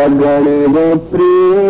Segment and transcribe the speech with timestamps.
[0.00, 1.69] बगड़ी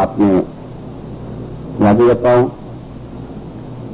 [0.00, 0.28] આપને
[1.82, 2.50] યાદી અપાવું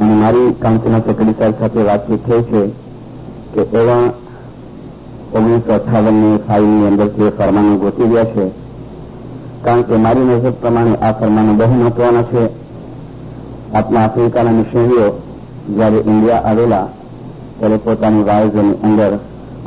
[0.01, 2.63] અને મારી કાઉન્સિલના સેક્રેટરી સાહેબ સાથે વાતચીત થઈ છે
[3.55, 4.05] કે એવા
[5.37, 8.45] ઓગણીસો અઠાવનની ફાઇલની અંદરથી એ ફરમાનો ગોતી ગયા છે.
[9.65, 12.43] કારણ કે મારી નજર પ્રમાણે આ ફરમાનો બહુ મહત્વના છે.
[13.75, 15.07] આપણા આફ્રિકાના મિશનરીઓ
[15.77, 16.87] જ્યારે ઇન્ડિયા આવેલા,
[17.59, 19.13] ત્યારે પોતાની વાયઝોની અંદર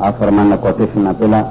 [0.00, 1.44] આ ફરમાનના કોટેશન આપેલા.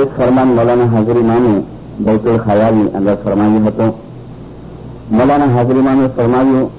[0.00, 1.52] એક ફરમાન મૌલાના હાજરી માને
[1.99, 3.91] બૈતુલ ખયાલની અંદર ફરમાવ્યું હતું
[5.11, 6.69] મૌલાના હાજરી માને ફરમાવ્યું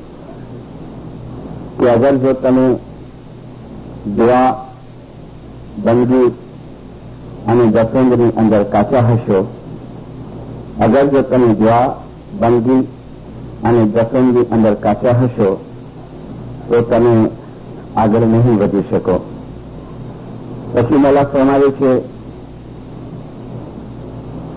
[1.79, 2.67] કે અગર જો તમે
[4.13, 4.49] દુઆ
[5.79, 6.29] બંદગી
[7.47, 9.41] અને દસેન્દ્રની અંદર કાચા હશો
[10.81, 11.87] અગર જો તમે દુઆ
[12.35, 12.83] બંદગી
[13.63, 15.51] અને દસેન્દ્રી અંદર કાચા હશો
[16.69, 17.13] તો તમે
[17.97, 19.17] આગળ નહીં વધી શકો
[20.73, 21.91] પછી મૌલા ફરમાવે છે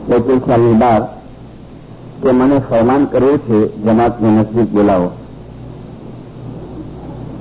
[0.08, 1.02] ખ્યાલની બાર
[2.22, 5.10] કે મને ફરમાન કરવું છે, જમાતને નજદીક બોલાવો.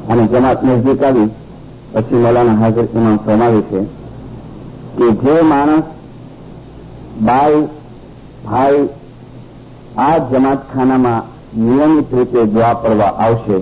[0.09, 1.29] અને જમાત નજદીક આવી,
[1.94, 3.79] પછી મૌલાના હાજર ઇમામ ફરમાવે છે
[4.97, 5.83] કે જે માણસ
[7.19, 7.63] બાઈ,
[8.45, 8.89] ભાઈ
[9.97, 11.23] આ જમાતખાનામાં
[11.53, 13.57] નિયમિત રીતે દુઆ પડવા આવશે,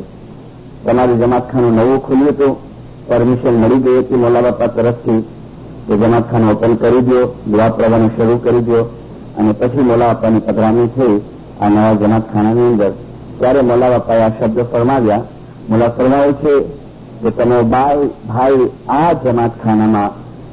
[0.86, 2.56] તમારું જમાતખાનું નવું ખુલ્યું હતું,
[3.08, 5.22] પરમિશન મળી ગઈ હતી મોલા બાપા તરફથી
[5.88, 8.80] કે જમાતખાનું ઓપન કરી દો દુઆ પડવાનું શરૂ કરી દો
[9.40, 11.22] અને પછી મોલા બાપાની પધરામણી થઈ
[11.62, 12.92] આ નવા જમાતખાનાની અંદર.
[13.40, 15.22] ત્યારે મોલા બાપાએ આ શબ્દ ફરમાવ્યા.
[15.70, 16.54] મોલા ફરમાવે છે
[17.22, 20.12] કે તમે બાઈ, ભાઈ, આ જમાતખાનામાં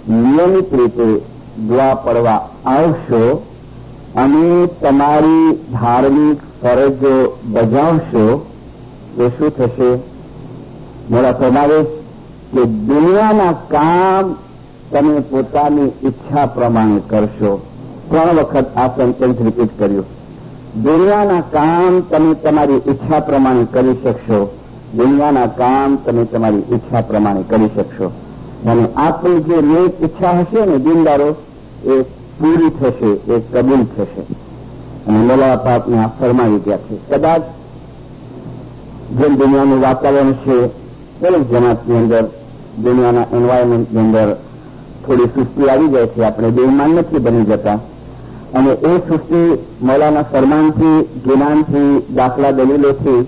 [0.08, 1.20] નિયમિત રીતે
[1.68, 3.42] દુઆ પડવા આવશો
[4.16, 8.46] અને તમારી ધાર્મિક ફરજો બજાવશો,
[9.16, 9.90] તો શું થશે?
[11.10, 11.82] મોડા ફરમાવે
[12.52, 14.36] કે દુનિયાના કામ
[14.90, 17.60] તમે પોતાની ઈચ્છા પ્રમાણે કરશો.
[18.12, 20.04] ત્રણ વખત આ સેન્ટેન્સ રિપીટ કર્યું.
[20.82, 24.40] દુનિયાના કામ તમે તમારી ઈચ્છા પ્રમાણે કરી શકશો.
[24.96, 28.10] દુનિયાના કામ તમે તમારી ઈચ્છા પ્રમાણે કરી શકશો.
[28.66, 31.36] અને આપણી જે નેક ઈચ્છા હશે ને દિનદારો
[31.86, 32.02] એ
[32.38, 34.22] પૂરી થશે, એ કબૂલ થશે.
[35.08, 37.42] અને મોલા પાપને આ ફરમાવી ગયા છે, કદાચ
[39.20, 40.56] જેમ દુનિયાનું વાતાવરણ છે
[41.20, 42.24] દરેક જમાતની અંદર,
[42.78, 44.36] દુનિયાના એન્વાયરમેન્ટની અંદર
[45.06, 47.78] થોડી સુસ્તી આવી જાય છે, આપણે બેઈમાન નથી બની જતા.
[48.54, 49.50] અને એ સુસ્તી
[49.82, 53.20] મૌલાના ફરમાનથી જ્ઞાનથી દાખલા દલીલોથી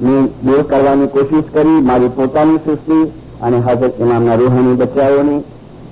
[0.00, 1.80] મેં દૂર કરવાની કોશિશ કરી.
[1.80, 3.04] મારી પોતાની સુસ્તી
[3.42, 5.40] અને હાજર ઇમામના રૂહાની બચાવોની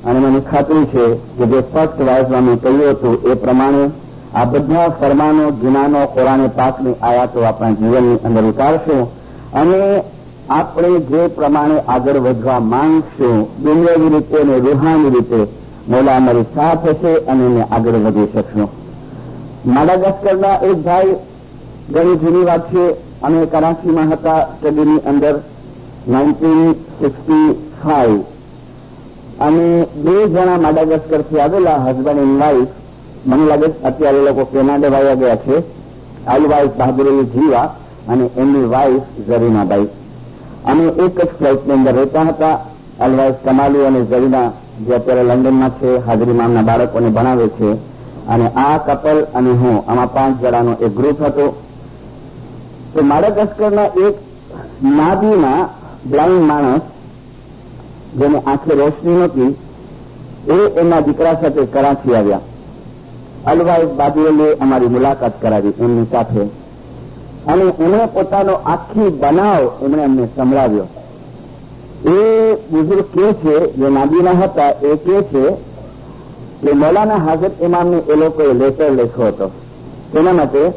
[0.04, 1.04] અને મને ખાતરી છે
[1.36, 3.84] કે જે સ્પષ્ટ વાયસમાં મેં કહ્યું હતું એ પ્રમાણે
[4.34, 9.02] આ બધા ફરમાનો જ્ઞાનો કોરાને પાકની આયાતો આપણા જીવનની અંદર ઉતારશું
[9.52, 9.80] અને
[10.50, 15.40] આપણે જે પ્રમાણે આગળ વધવા માંગશું દુનિયાવી રીતે અને રૂહાની રીતે
[15.88, 18.68] મોલા અમારી સાથ હશે અને એને આગળ વધી શકશું.
[19.66, 21.16] માડાગાસ્કરના એક ભાઈ
[21.94, 22.84] ઘણી જૂની વાત છે.
[23.22, 25.34] અમે કરાચીમાં હતા સ્ટડીની અંદર,
[26.08, 27.46] નાઇન્ટીન સિક્સટી
[27.82, 28.20] ફાઈવ
[29.40, 32.72] અને બે જણા માડાગાસ્કરથી આવેલા હસબન્ડ એન્ડ વાઇફ
[33.26, 35.56] મને લાગે અત્યારે લોકો કેનાડા વાયા ગયા છે.
[36.26, 37.66] આલુભાઈ વાઇફ બહાદુરી જીવા
[38.08, 39.88] અને એમની વાઇફ ઝરીનાબાઈ.
[40.70, 42.56] અમે એક જ ફ્લાઇટની અંદર રહેતા હતા.
[43.00, 44.48] અલવાઇફ કમાલી અને ઝરીના
[44.84, 47.72] જે અત્યારે લંડનમાં છે હાજરી મામના બાળકોને ભણાવે છે.
[48.28, 51.62] અને આ કપલ અને હું, આમાં પાંચ જણાનો એક ગ્રુપ હતો.
[52.94, 54.14] તો માડાગસ્કરના એક
[54.84, 55.68] નાદીમાં
[56.10, 56.80] બ્લાઇન્ડ માણસ,
[58.18, 59.56] જેને આંખે રોશની નહોતી,
[60.48, 62.40] એ એમના દીકરા સાથે કરાચી આવ્યા.
[63.46, 66.40] અલવાઈ બાદુએલે અમારી મુલાકાત કરાવી એમની સાથે.
[67.46, 70.86] અને એમણે પોતાનો આખી બનાવ એમણે અમને સંભળાવ્યો.
[72.04, 75.50] એ બુઝુર્ગ કે છે, જે નાદીના હતા, એ કે છે
[76.62, 79.50] કે મૌલાના હાજર ઇમામને એ લોકોએ લેટર લખ્યો હતો.
[80.12, 80.72] તેના માટે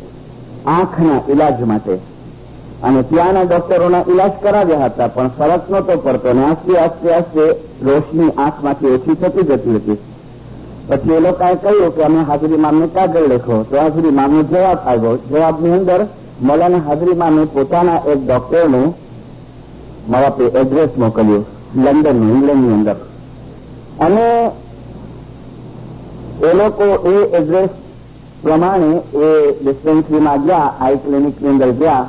[0.65, 1.95] આંખના ઇલાજ માટે.
[2.83, 7.51] અને ત્યાંના ડોક્ટરોના ઇલાજ કરાવ્યા હતા, પણ ફરક નહોતો પડતો અને આસ્તે આસ્તે આસ્તે
[7.85, 9.97] રોશની આંખમાંથી ઓછી થતી જતી હતી.
[10.87, 13.65] પછી એ લોકોએ કહ્યું કે અમે હાજરી મામને કાગળ લખો.
[13.69, 15.17] તો હાજરી મામનો જવાબ આવ્યો.
[15.17, 16.05] જવાબની અંદર
[16.41, 19.08] મૌલાના હાજરી મામે પોતાના એક ડોક્ટરનું
[20.07, 22.95] મારા એડ્રેસ મોકલ્યું, લંડનનું, ઇંગ્લેન્ડની અંદર.
[23.99, 24.51] અને
[26.41, 27.69] એ લોકો એ એડ્રેસ
[28.41, 32.05] પ્રમાણે એ ડિસ્પેન્સરીમાં ગયા આઈ ક્લિનિકની અંદર ગયા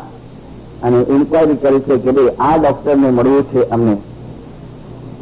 [0.83, 3.97] અને ઇન્કવાયરી કરી છે કે ભાઈ, આ ડોક્ટરને મળવું છે અમને.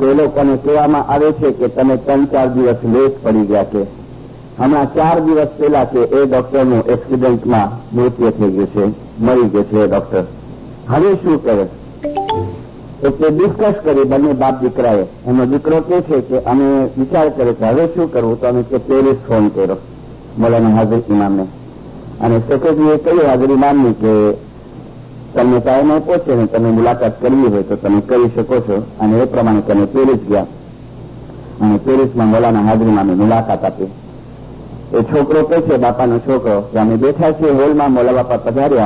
[0.01, 3.87] એ લોકોને કહેવામાં આવે છે કે તમે ત્રણ ચાર દિવસ લેટ પડી ગયા છે.
[4.59, 8.85] હમણાં ચાર દિવસ પહેલા કે એ ડોક્ટરનું એક્સિડન્ટમાં મૃત્યુ થઈ ગયું છે,
[9.19, 10.25] મરી ગયું છે એ ડોક્ટર
[10.89, 11.69] હવે શું કરે?
[13.05, 15.05] એટલે ડિસ્કસ કરી બંને બાપ દીકરાએ.
[15.27, 18.41] એનો દીકરો કે છે કે અમે વિચાર કરે કે હવે શું કરવું?
[18.41, 18.79] તો અમે કે
[19.29, 19.77] ફોન કર્યો
[20.39, 21.45] મોલાના હાજર ઇમામને
[22.21, 24.13] અને સેક્રેટરીએ કહ્યું હાજર ઇમામને કે
[25.35, 28.83] તમને ટાઈમ આપ્યો છે ને તમે મુલાકાત કરવી હોય તો તમે કરી શકો છો.
[29.01, 30.47] અને એ પ્રમાણે તમે પેરિસ ગયા.
[31.61, 33.85] અને પેરિસમાં મોલાના હાજર ઇમામે મુલાકાત આપી.
[34.95, 38.85] એ છોકરો કહે છે, બાપાનો છોકરો, કે અમે બેઠા છીએ હોલમાં, મોલા બાપા પધાર્યા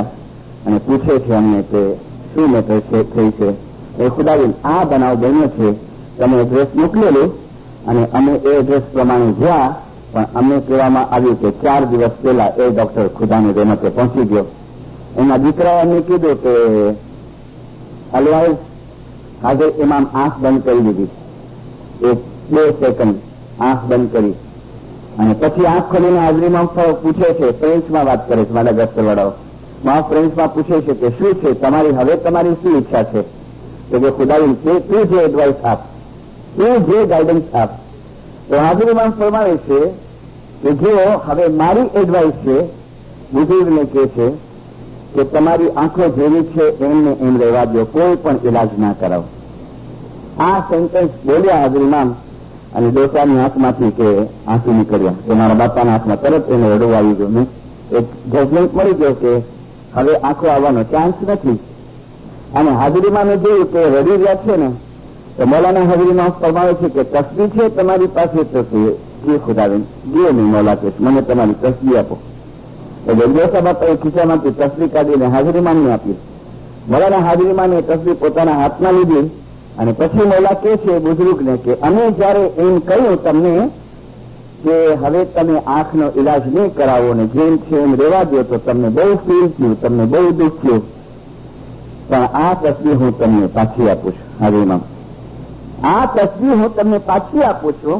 [0.65, 1.93] અને પૂછે છે અમને કે
[2.33, 3.72] શું મેટર થઈ છે?
[3.99, 5.67] એ ખુદાબીન આ બનાવ બન્યો છે,
[6.17, 7.29] તમે એડ્રેસ મોકલેલું
[7.87, 9.75] અને અમે એ એડ્રેસ પ્રમાણે ગયા,
[10.13, 14.45] પણ અમને કહેવામાં આવ્યું કે ચાર દિવસ પહેલા એ ડોક્ટર ખુદાની રેમતે પહોંચી ગયો.
[15.17, 16.53] એના દીકરાએ કીધું કે
[18.13, 18.57] અલવાઇઝ
[19.43, 21.09] હાજર ઇમામ આંખ બંધ કરી દીધી.
[22.09, 22.17] એક
[22.49, 23.15] બે સેકન્ડ
[23.59, 24.33] આંખ બંધ કરી.
[25.19, 26.67] અને પછી આંખ ખોલીને હાજરીમાં
[27.01, 29.33] પૂછે છે ફ્રેન્ચમાં વાત કરે છે, મારા ગસ્તરવાળાઓ
[29.83, 31.53] માં ફ્રેન્ચમાં પૂછે છે કે, શું છે?
[31.59, 33.32] તમારી, હવે તમારી શું ઈચ્છા છે?
[33.89, 35.79] કે ખુદાવી તું જે એડવાઇસ આપ,
[36.55, 37.69] તું જે ગાઈડન્સ આપ.
[38.47, 39.79] તો હાજરીમાં પ્રમાણે છે
[40.61, 40.91] કે જો
[41.25, 42.57] હવે મારી એડવાઇસ છે
[43.31, 44.27] બુઝુર્ગને કે છે
[45.15, 49.25] કે તમારી આંખો જેવી છે, એમને એમ રહેવા દો, કોઈ પણ ઇલાજ ના કરાવો.
[50.39, 52.09] આ સેન્ટેન્સ બોલ્યા હાજરીમાં
[52.75, 54.07] અને ડોસાની આંખમાંથી કે
[54.47, 55.19] આંસુ નીકળ્યા.
[55.27, 57.47] તો મારા બાપાના આંખમાં તરત એને રડવું આવી ગયું.
[57.97, 59.31] એક જજમેન્ટ મળી ગયો કે
[59.95, 61.59] હવે આંખો આવવાનો ચાન્સ નથી.
[62.53, 64.69] અને હાજરીમાં મેં જોયું કે રડી રહ્યા છે ને,
[65.37, 68.59] તો મોલાના હાજરીમાં ફરમાવે છે કે તસબી છે તમારી પાસે તો
[69.33, 69.77] એ ખુદાવે
[70.13, 72.17] દો નહીં મોલા કે મને તમારી તસબી આપો.
[73.09, 76.17] એટલે ડોસા બાપાએ ખિસ્સામાંથી તસબી કાઢીને હાજરીમાં આપી
[76.91, 79.27] મોલાના હાજરીમાં એ તસબી પોતાના હાથમાં લીધી
[79.79, 83.53] અને પછી મોલા કે છે બુઝુર્ગને કે, અમે જયારે એમ કહ્યું તમને
[84.63, 88.89] કે હવે તમે આંખનો ઇલાજ નહીં કરાવો ને જેમ છે એમ રેવા દો તો તમને
[88.89, 90.83] બહુ ફીલ થયું, તમને બહુ દુઃખ થયું.
[92.09, 94.25] પણ આ તસવીર હું તમને પાછી આપું છું.
[94.39, 94.81] હાજરીમાં
[95.91, 97.99] આ તસવીર હું તમને પાછી આપું છું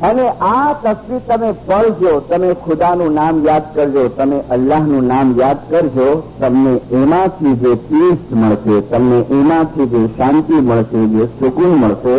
[0.00, 6.08] અને આ તસવીર તમે પડજો, તમે ખુદાનું નામ યાદ કરજો, તમે અલ્લાહનું નામ યાદ કરજો,
[6.40, 12.16] તમને એમાંથી જે પીસ મળશે, તમને એમાંથી જે શાંતિ મળશે, જે સુકૂન મળશે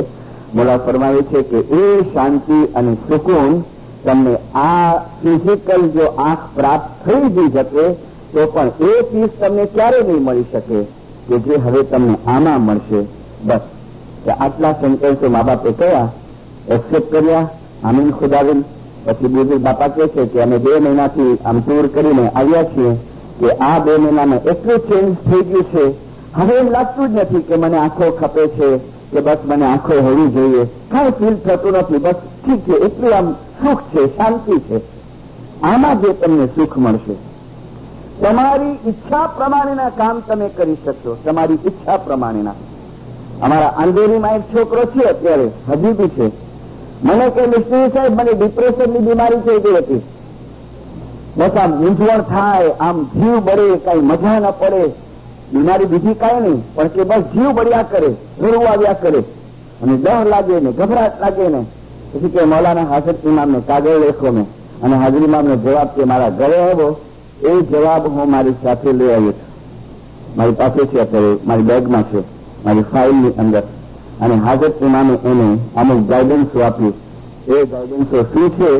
[0.53, 3.63] મોલા ફરમાવે છે કે એ શાંતિ અને સુકૂન
[4.03, 4.91] તમને આ
[5.21, 7.85] ફિઝિકલ જો આંખ પ્રાપ્ત થઈ જઈ શકે
[8.33, 10.83] તો પણ એ પીસ તમને ક્યારે નહીં મળી શકે
[11.27, 12.99] કે જે હવે તમને આમાં મળશે.
[13.43, 13.59] બસ.
[14.39, 16.07] આટલા સેન્ટેન્સો મા બાપે કયા
[16.69, 17.47] એક્સેપ્ટ કર્યા,
[17.83, 18.61] આમીન ખુદાવીન.
[19.05, 22.91] પછી બીજું બાપા કહે છે કે અમે બે મહિનાથી આમ ટૂર કરીને આવ્યા છીએ
[23.39, 25.85] કે આ બે મહિનામાં એટલું ચેન્જ થઈ ગયું છે.
[26.35, 28.77] હવે એમ લાગતું જ નથી કે મને આંખો ખપે છે,
[29.11, 30.63] કે બસ મને આંખો હોવી જોઈએ.
[30.91, 31.97] કઈ ફીલ થતું નથી.
[31.97, 34.77] બસ ઠીક છે, એટલું આમ સુખ છે, શાંતિ છે.
[35.63, 37.28] આમાં જે તમને સુખ મળશે.
[38.21, 41.17] તમારી ઈચ્છા પ્રમાણેના કામ તમે કરી શકશો.
[41.25, 42.51] તમારી ઈચ્છા પ્રમાણેના.
[43.41, 46.31] અમારા અંધેરીમાં એક છોકરો છે અત્યારે હજી બી છે.
[47.03, 50.01] મને કે મિસ્ત્રી સાહેબ, મને ડિપ્રેશનની બીમારી થઈ ગઈ હતી.
[51.37, 54.87] બસ આમ મૂંઝવણ થાય, આમ જીવ બળે, કઈ મજા ન પડે.
[55.53, 59.19] બીમારી બીજી કાંઈ નહીં, પણ કે બસ જીવ બળ્યા કરે રડવું આવ્યા કરે.
[59.83, 61.65] અને ડર લાગે ને, ગભરાટ લાગે ને.
[62.13, 64.45] પછી કે મૌલાના હાજર ઇમામને કાગળ લેખો મેં.
[64.83, 67.01] અને હાજર ઇમામનો જવાબ કે મારા ઘરે આવ્યો
[67.43, 69.49] એ જવાબ હું મારી સાથે લઈ આવ્યો છું.
[70.37, 72.19] મારી પાસે છે અત્યારે, મારી બેગમાં છે,
[72.65, 73.63] મારી ફાઇલની અંદર.
[74.21, 76.93] અને હાજર ઇમામે એને અમુક ગાઈડન્સો આપ્યું
[77.47, 78.79] એ ગાઈડન્સો શું છે?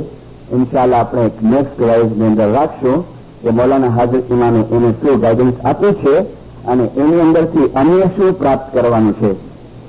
[0.56, 3.20] ઇન્શાલ્લાહ આપણે એક નેક્સ્ટ વાઇઝની અંદર રાખશું.
[3.42, 6.20] કે મૌલાના હાજર ઇમામે એને શું ગાઈડન્સ આપ્યું છે
[6.66, 9.34] અને એની અંદરથી અન્ય શું પ્રાપ્ત કરવાનું છે.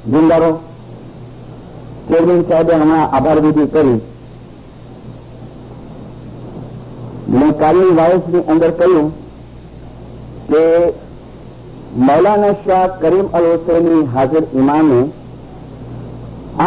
[0.05, 0.61] જિંદારો.
[2.09, 4.01] ચેરમેન સાહેબે હમણાં આભાર વિધિ કરી.
[7.39, 9.09] મેં કાલની વાયસની અંદર કહ્યું
[10.51, 10.63] કે
[12.07, 15.01] મૌલાના શાહ કરીમ અલ હુસૈની હાજર ઇમામે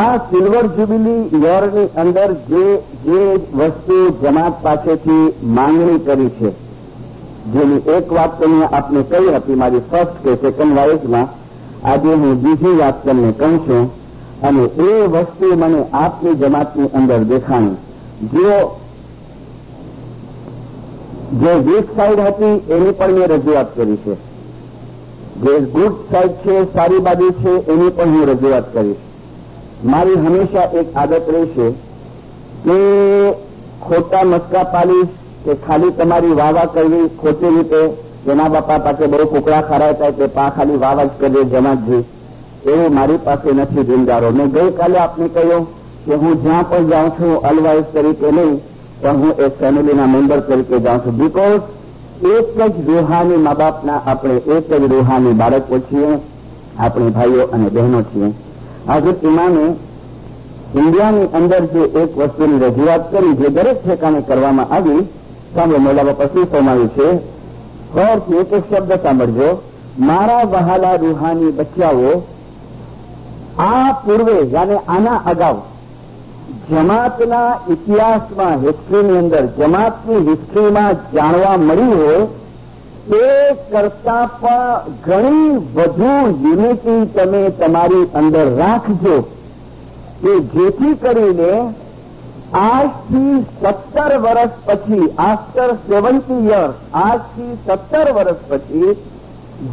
[0.02, 2.66] આ સિલ્વર જ્યુબિલી યરની અંદર જે
[3.60, 5.26] વસ્તુ જમાત પાસેથી
[5.58, 6.50] માંગણી કરી છે,
[7.54, 11.28] જેની એક વાત તો મેં આપને કહી હતી, મારી ફર્સ્ટ કે સેકન્ડ વાઇઝમાં
[11.92, 13.84] આજે હું બીજી વાત તમને કહું છું
[14.48, 17.78] અને એ વસ્તુ મને આપની જમાતની અંદર દેખાણી.
[18.34, 18.56] જો
[21.42, 24.16] જે વીક સાઈડ હતી, એની પણ મેં રજૂઆત કરી છે.
[25.44, 29.04] જે ગુડ સાઈડ છે, સારી બાજુ છે, એની પણ હું રજૂઆત કરીશ.
[29.84, 31.68] મારી હંમેશા એક આદત રહેશે
[32.64, 32.78] કે
[33.80, 35.14] ખોટા મસ્કા પાલીશ,
[35.46, 37.82] કે ખાલી તમારી વાવા કરવી ખોટી રીતે,
[38.26, 42.04] જેના બાપા પાસે બહુ કુકડા ખરાય થાય કે પા ખાલી વાવા જ કરજે જમાતજી
[42.66, 45.66] એવું મારી પાસે નથી જિંદારો મેં ગઈકાલે આપને કહ્યું
[46.06, 48.54] કે હું જ્યાં પણ જાઉં છું અલવાઇઝ તરીકે નહીં
[49.04, 51.64] પણ હું એક ફેમિલીના મેમ્બર તરીકે જાઉં છું બીકોઝ
[52.36, 56.12] એક જ રૂહાની મા બાપના આપણે એક જ રૂહાની બાળકો છીએ,
[56.80, 58.28] આપણે ભાઈઓ અને બહેનો છીએ.
[58.88, 59.66] હાજર ઇમામે
[60.76, 65.02] ઇન્ડિયાની અંદર જે એક વસ્તુની રજૂઆત કરી, જે દરેક ઠેકાણે કરવામાં આવી
[65.56, 67.08] સામે મોલા બાપા શું સમાવ્યું છે?
[67.96, 69.50] ગૌરથી એક એક શબ્દ સાંભળજો.
[69.98, 72.12] મારા વહાલા રૂહાની બચ્ચાઓ,
[73.60, 75.58] આ પૂર્વે, યાને આના અગાઉ
[76.70, 82.28] જમાતના ઇતિહાસમાં હિસ્ટ્રીની અંદર, જમાતની હિસ્ટ્રીમાં જાણવા મળ્યું હોય,
[83.14, 89.22] એ કરતા પણ ઘણી વધુ યુનિટી તમે તમારી અંદર રાખજો.
[90.22, 91.74] કે જેથી કરીને
[92.54, 98.98] આજથી સત્તર વર્ષ પછી આફ્ટર સેવન્ટી યર્સ આજથી સત્તર વર્ષ પછી,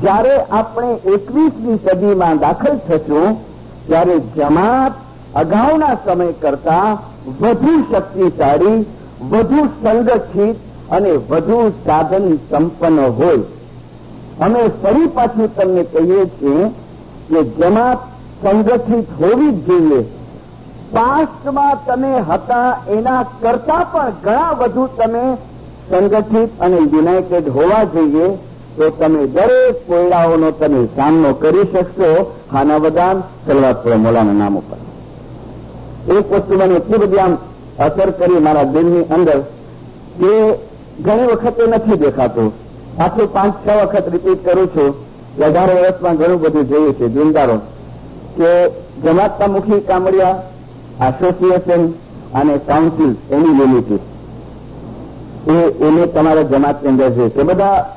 [0.02, 3.38] જ્યારે આપણે એકવીસમી સદીમાં દાખલ થશું,
[3.86, 4.92] ત્યારે જમાત
[5.34, 6.98] અગાઉના સમય કરતા
[7.40, 8.86] વધુ શક્તિશાળી,
[9.30, 10.56] વધુ સંગઠિત
[10.90, 13.38] અને વધુ સાધન સંપન્ન હોય.
[14.40, 16.70] અમે ફરી પાછું તમને કહીએ છીએ
[17.28, 17.98] કે જમાત
[18.42, 20.04] સંગઠિત હોવી જ જોઈએ.
[20.92, 25.24] પાસ્ટમાં તમે હતા એના કરતા પણ ઘણા વધુ તમે
[25.90, 28.28] સંગઠિત અને યુનાઇટેડ હોવા જોઈએ,
[28.76, 32.36] તો તમે દરેક કોયડાઓનો તમે સામનો કરી શકશો.
[32.50, 34.89] ખાનાવદાન સલવાત મોલાના નામ ઉપર.
[36.08, 37.34] એક વસ્તુ મને એટલી બધી આમ
[37.78, 39.40] અસર કરી મારા દિલની અંદર
[40.20, 40.32] કે
[41.02, 42.52] ઘણી વખતે નથી દેખાતું.
[42.96, 44.94] પાછું પાંચ, છ વખત રિપીટ કરું છું
[45.44, 47.56] અઢાર વર્ષમાં ઘણું બધું જોયું છે, જિંદારો.
[48.36, 48.68] કે
[49.04, 50.42] જમાતના મુખી કામડિયા
[51.08, 51.82] એસોસિએશન
[52.34, 54.00] અને કાઉન્સિલ એની યુનિટી
[55.48, 55.52] એ,
[55.86, 57.28] એને તમારા જમાતની અંદર છે.
[57.28, 57.96] કે બધા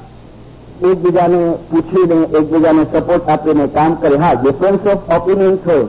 [0.84, 4.18] એકબીજાને પૂછીને, એકબીજાને સપોર્ટ આપીને કામ કરે.
[4.18, 5.86] હા ડિફરન્સ ઓફ ઓપિનિયન્સ હોય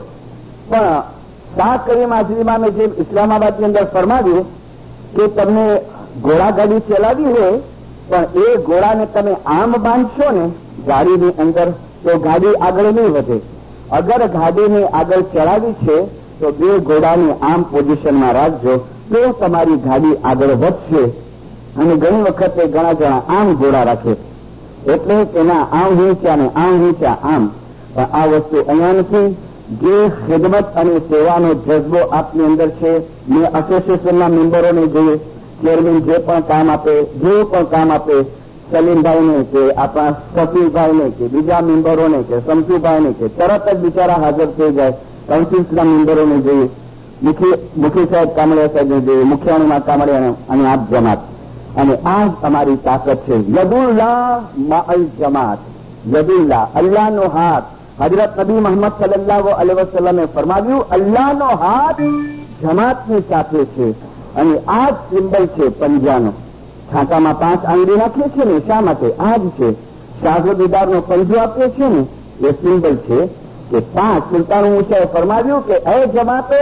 [0.69, 1.14] પણ
[1.57, 4.45] શાહ કરીમ આઝરીમાને જે ઇસ્લામાબાદની અંદર ફરમાવ્યું
[5.15, 5.65] કે તમને
[6.25, 7.51] ઘોડાગાડી ચલાવી હોય,
[8.09, 10.45] પણ એ ઘોડાને તમે આમ બાંધશો ને
[10.87, 11.67] ગાડીની અંદર
[12.03, 13.37] તો ગાડી આગળ નહીં વધે.
[13.91, 15.97] અગર ગાડીને આગળ ચલાવી છે,
[16.39, 18.73] તો બે ઘોડાને આમ પોઝિશનમાં રાખજો,
[19.11, 21.03] તો તમારી ગાડી આગળ વધશે.
[21.79, 24.13] અને ઘણી વખતે ઘણા જણા આમ ઘોડા રાખે
[24.93, 27.43] એટલે તેના આમ હિંચ્યા ને આમ હિંચ્યા આમ.
[27.95, 29.29] પણ આ વસ્તુ અહીંયા નથી.
[29.65, 35.17] જે ખિદમત અને સેવાનો જજ્બો આપની અંદર છે, મેં એસોસિએશનના મેમ્બરોને જોઈએ
[35.61, 38.23] ચેરમેન જે પણ કામ આપે, જે પણ કામ આપે,
[38.71, 44.71] સલીમભાઈને કે, આપણા સફીરભાઈને કે, બીજા મેમ્બરોને કે શમશુભાઈને કે, તરત જ બિચારા હાજર થઈ
[44.71, 44.91] જાય.
[45.27, 46.69] કાઉન્સિલ્સના મેમ્બરોને જોઈએ
[47.77, 51.17] મુખી સાહેબ કામડિયા સાહેબને જોઈએ મુખ્યાણીમાં કામડિયા અને આપ જમાત.
[51.77, 53.35] અને આ જ અમારી તાકાત છે.
[53.35, 55.57] યદુલ્લા માઅલ જમાત.
[56.15, 57.63] યદુલ્લા અલ્લાહનો હાથ.
[57.99, 62.01] હજરત નબી મોહમ્મદ સલ્લાહ અલી વસલમે ફરમાવ્યું, અલ્લાહનો હાથ
[62.61, 63.85] જમાતની સાથે છે
[64.35, 66.31] અને આ જ સિમ્બલ છે પંજાનો.
[66.89, 69.09] છાંટામાં પાંચ આંગળી નાખીએ છીએ ને, શા માટે?
[69.19, 69.69] આ જ છે.
[70.21, 72.01] શાહો દીદારનો પંજો આપીએ છીએ ને,
[72.47, 73.19] એ સિમ્બલ છે
[73.69, 76.59] કે પાંચ સુલતાન ઊંચાએ ફરમાવ્યું કે એ જમાતો,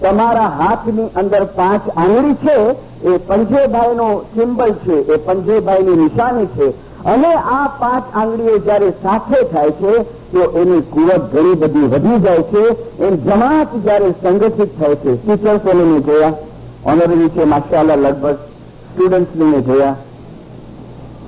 [0.00, 2.56] તમારા હાથની અંદર પાંચ આંગળી છે,
[3.04, 6.66] એ પંજેભાઈનો સિમ્બલ છે, એ પંજેભાઈની નિશાની છે
[7.04, 9.94] અને આ પાંચ આંગળીઓ જયારે સાથે થાય છે
[10.32, 12.62] તો એની કુવત ઘણી બધી વધી જાય છે.
[12.98, 16.32] એમ જમાત જયારે સંગઠિત થાય છે ટીચર્સોને મેં જોયા
[16.86, 19.96] ઓનરરી છે માશાલા લગભગ સ્ટુડન્ટ્સને મેં જોયા.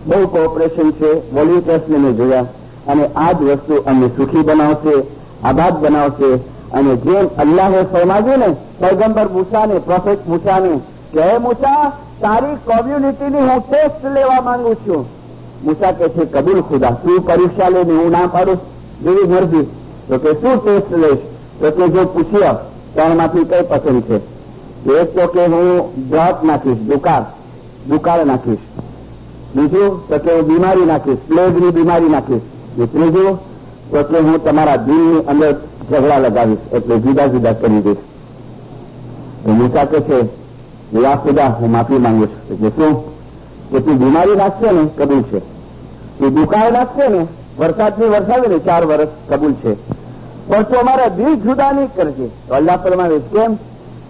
[0.06, 2.46] બહુ કોઓપરેશન છે વોલ્યુન્ટિયર્સને મેં જોયા.
[2.86, 5.02] અને આ જ વસ્તુ અમને સુખી બનાવશે,
[5.44, 6.34] આબાદ બનાવશે.
[6.72, 8.46] અને જેમ અલ્લાહે ફરમાવ્યું ને
[8.80, 10.80] પૈગંબર મૂસાને પ્રોફેટ મૂસાને,
[11.12, 15.06] કે મૂસા, તારી કોમ્યુનિટીની હું ટેસ્ટ લેવા માંગુ છું.
[15.64, 18.73] મૂસા કે છે, કબૂલ ખુદા, તું પરીક્ષા લઈને હું ના પાડું.
[19.02, 19.66] જેવી મરજી.
[20.08, 21.18] તો કે શું ટેસ્ટ લઈશ?
[21.60, 22.52] તો કે જો પૂછ્યા
[22.94, 24.16] ત્રણમાંથી કઈ પસંદ છે?
[24.92, 27.22] એક તો કે હું જાત નાખીશ, દુકાળ.
[27.88, 28.58] દુકાળ નાખીશ.
[29.54, 32.40] બીજું તો કે હું બીમારી નાખીશ, પ્લેગની બીમારી નાખીશ.
[32.76, 33.38] ત્રીજું
[33.90, 35.52] તો કે હું તમારા દિલની અંદર
[35.90, 37.96] ઝઘડા લગાવીશ, એટલે જુદા જુદા કરી દઈશ.
[39.46, 40.44] મૂસા કે છે
[41.02, 42.52] યા ખુદા, હું માફી માંગુ છું.
[42.52, 43.14] એટલે શું?
[43.70, 44.88] કે તું બીમારી નાખશે ને?
[44.98, 45.38] કબૂલ છે.
[46.18, 47.26] તું દુકાળ નાખશે ને?
[47.58, 49.74] વરસાદની વરસાદે ને ચાર વર્ષ કબૂલ છે.
[50.48, 53.54] પણ તો અમારા દિલ જુદા નહીં કરજે તો અલ્લાહ પરમાવે કેમ?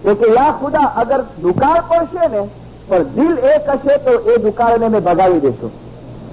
[0.05, 2.47] કે, યા ખુદા, અગર દુકાળ પડશે ને,
[2.87, 5.71] પણ દિલ એક હશે તો એ દુકાળને અમે ભગાવી દેશું.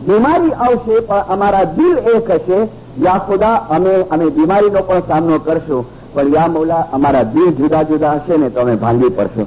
[0.06, 2.58] બીમારી આવશે, પણ અમારા દિલ એક હશે.
[3.02, 5.86] યા ખુદા, અમે અમે બીમારીનો પણ સામનો કરશું.
[6.14, 9.46] પણ યા મૌલા, અમારા દિલ જુદા જુદા હશે ને તો અમે ભાંગી પડશું.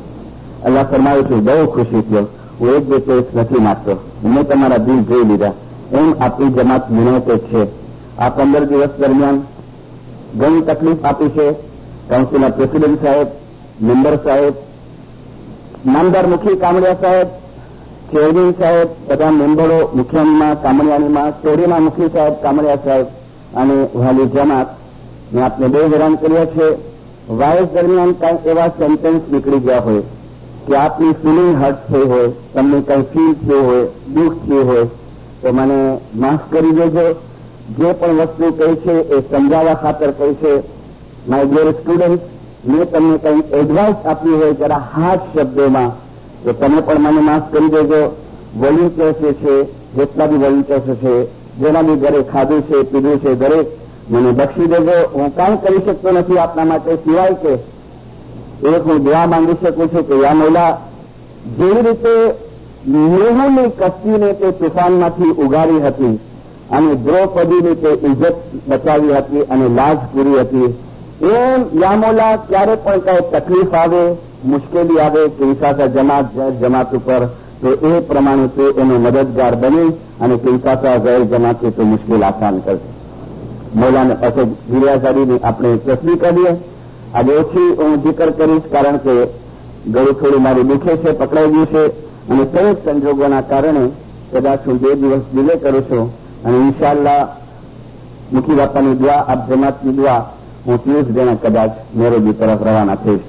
[0.64, 2.28] અલ્લાહ ફરમાવે છે, બહુ ખુશી થયો.
[2.60, 3.92] હું એક બે ટેસ્ટ નથી નાખતો
[4.24, 5.52] મેં તમારા દિલ જોઈ લીધા.
[5.92, 7.68] એમ આપણી જમાત યુનાઇટેડ છે.
[8.20, 9.42] આ પંદર દિવસ દરમિયાન
[10.40, 11.48] ઘણી તકલીફ આપી છે.
[12.10, 13.28] કાઉન્સિલના પ્રેસિડેન્ટ સાહેબ,
[13.82, 14.56] મેમ્બર સાહેબ,
[15.86, 17.28] નામદાર મુખી કામડિયા સાહેબ,
[18.12, 23.08] ચેરમેન સાહેબ, બધા મેમ્બરો મુખ્યમાં કામડિયાનીમાં ચોરીના મુખી સાહેબ, કામડિયા સાહેબ
[23.56, 24.68] અને વાલી જમાત
[25.32, 26.68] મેં આપને બહુ હેરાન કર્યા છે.
[27.30, 30.04] વાયસ દરમિયાન કાંઈ એવા સેન્ટેન્સ નીકળી ગયા હોય
[30.68, 34.86] કે આપની ફિલિંગ હર્ટ થઈ હોય, તમને કંઈ ફીલ થયું હોય, દુઃખ થયું હોય
[35.46, 35.80] તો મને
[36.22, 37.06] માફ કરી દેજો.
[37.78, 40.54] જે પણ વસ્તુ કહી છે એ સમજાવવા ખાતર કહી છે.
[41.28, 42.22] માય ડિયર સ્ટુડન્ટ
[42.64, 45.92] મેં તમને કંઈ એડવાઇસ આપી હોય જરા હાથ શબ્દોમાં,
[46.44, 48.02] તો તમે પણ મને માફ કરી દેજો.
[48.62, 49.54] વોલ્યુન્ટિયર્સ છે,
[49.96, 51.14] જેટલા બી વોલ્યુન્ટિયર્સ છે,
[51.60, 53.68] જેના બી ઘરે ખાધું છે, પીધું છે દરેક
[54.10, 54.98] મને બક્ષી દેજો.
[55.14, 57.54] હું કાંઈ કરી શકતો નથી આપના માટે, સિવાય કે
[58.70, 60.72] એક હું દુઆ માંગી શકું છું કે, યા મોલા,
[61.58, 62.14] જેવી રીતે
[62.87, 66.17] નેહુની કસ્તીને તે તુફાનમાંથી ઉગાડી હતી
[66.71, 68.37] અને દ્રૌપદીની તે ઇજ્જત
[68.69, 70.71] બચાવી હતી અને લાજ પૂરી હતી
[71.33, 74.03] એમ યામોલા ક્યારે પણ કઈ તકલીફ આવે
[74.45, 76.27] મુશ્કેલી આવે કે વિશાસા જમાત
[76.61, 77.23] જમાત ઉપર
[77.61, 82.89] તો એ પ્રમાણે તે એનો મદદગાર બની અને કિંસાસા ગેર જમાતે તો મુશ્કેલ આસાન કરશે
[83.75, 86.53] મૌલાને પાસે ગિરિયાસારીની આપણે તસદી કરીએ
[87.15, 89.15] આજે ઓછી હું જિકર કરીશ કારણ કે
[89.87, 91.83] ગળું થોડું મારું દુખે છે પકડાઈ ગયું છે
[92.30, 93.84] અને સંયુક્ત સંજોગોના કારણે
[94.32, 96.06] કદાચ હું બે દિવસ ડિલે કરું છું
[96.46, 97.24] અને ઇન્શાલ્લા
[98.32, 100.22] મુખી બાપાની દુઆ, આપ જમાતની દુઆ,
[100.66, 103.26] હું પિયુષ જેને કદાચ નેરોબી તરફ રવાના થઈશ.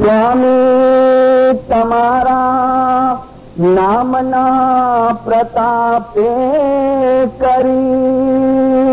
[0.00, 3.24] સ્વામી, તમારા
[3.58, 6.28] નામના પ્રતાપે
[7.40, 8.89] કરી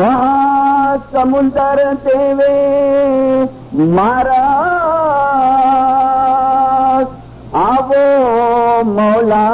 [0.00, 2.54] समुंदर देवे
[3.94, 4.44] मारा
[7.60, 8.04] आवो
[8.90, 9.46] मौला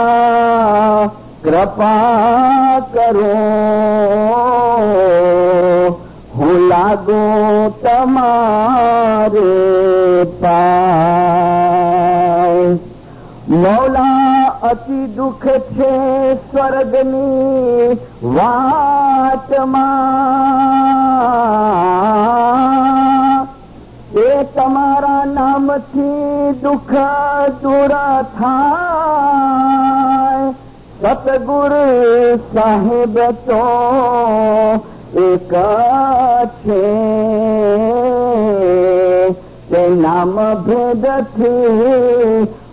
[1.45, 1.95] कृपा
[2.95, 3.35] करो।
[6.37, 7.25] हूँ लागो
[7.85, 9.53] तमारे
[10.43, 11.27] पार
[13.51, 14.16] मौला
[14.66, 15.92] અતિ દુઃખ છે
[16.44, 17.98] સ્વર્ગની
[18.32, 19.88] વાતમાં
[24.22, 26.96] એ તમારા નામથી દુઃખ
[27.62, 27.94] દૂર
[28.36, 28.82] થાય
[31.02, 31.86] સતગુરુ
[32.50, 33.16] સાહેબ
[33.46, 33.62] તો
[35.24, 35.54] એક
[36.60, 36.84] છે
[39.70, 42.48] તે નામ ભેદથી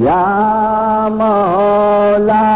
[0.00, 2.48] Ya Mawla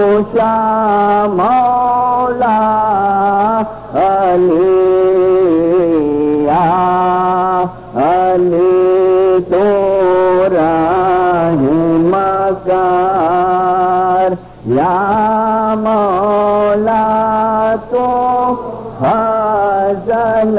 [15.76, 17.04] मौला
[17.92, 18.06] तो
[19.00, 20.56] फजल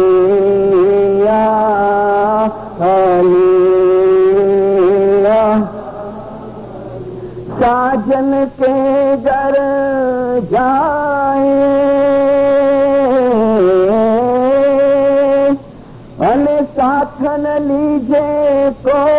[0.10, 1.44] अलिया
[2.90, 3.78] अलिया
[7.62, 8.76] साजन के
[9.18, 9.56] घर
[10.52, 11.58] जाए
[16.32, 16.46] अन
[16.78, 18.28] साथ न लीजे
[18.86, 19.19] को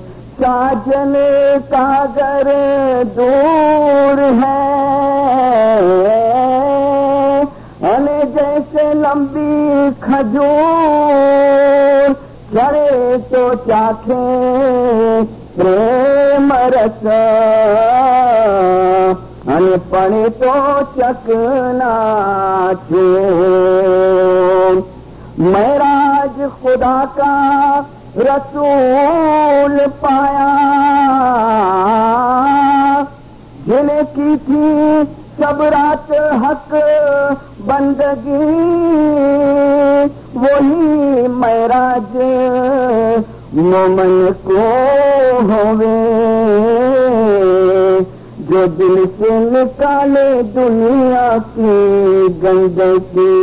[0.41, 1.13] काजल
[1.65, 2.47] सागर
[3.15, 4.61] दूर है।
[7.91, 10.49] अने जैसे लंबी खजूर
[12.53, 14.23] करे तो चाखे
[15.55, 17.03] प्रेम रस।
[19.51, 20.53] अनपण तो
[20.91, 21.93] चकना
[22.89, 24.73] चूर
[25.39, 27.33] महराज खुदा का
[28.21, 30.49] रसूल पाया।
[33.67, 34.67] जिन्हें की थी
[35.39, 36.11] सब रात
[36.43, 36.71] हक
[37.61, 38.47] बंदगी
[40.39, 42.13] वही महराज
[43.55, 44.13] मोमन
[44.47, 44.63] को
[45.47, 45.99] होवे।
[48.41, 53.37] जो दिल से निकाले दुनिया की गंदगी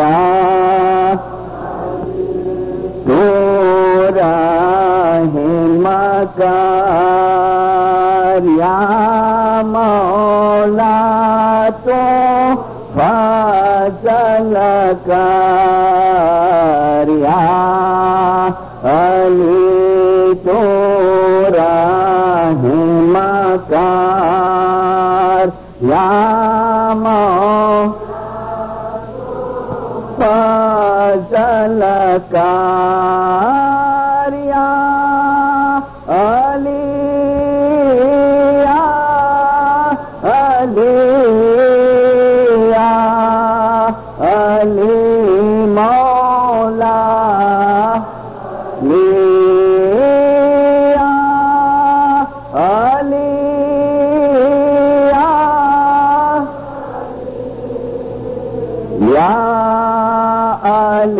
[0.00, 0.43] आ,
[6.24, 6.44] मकार
[8.58, 8.76] या
[9.66, 10.96] मौला
[11.86, 11.98] तो
[12.94, 14.54] फजल
[15.08, 15.20] कर,
[17.24, 17.42] या
[18.94, 21.76] अली तोरा
[22.62, 22.78] है
[23.12, 23.92] मकार,
[25.90, 26.08] या
[27.02, 27.20] मौ
[30.18, 31.80] फजल
[32.32, 33.23] कार्या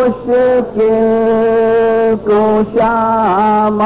[0.00, 0.92] मुश्किल
[2.26, 2.40] को
[2.72, 3.80] शाम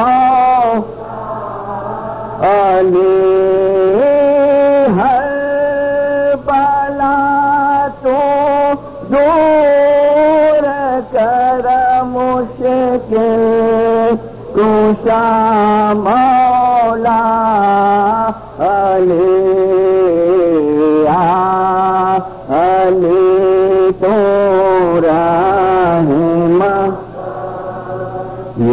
[2.49, 3.15] अली
[4.99, 5.33] हर
[6.47, 7.11] बाला
[8.05, 8.15] तो
[9.11, 10.69] दूर
[11.15, 11.67] कर
[12.13, 13.19] मुश्किल
[14.55, 15.23] कुशा
[16.05, 17.44] मौला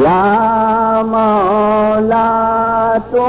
[0.02, 2.28] या मौला
[3.12, 3.26] तो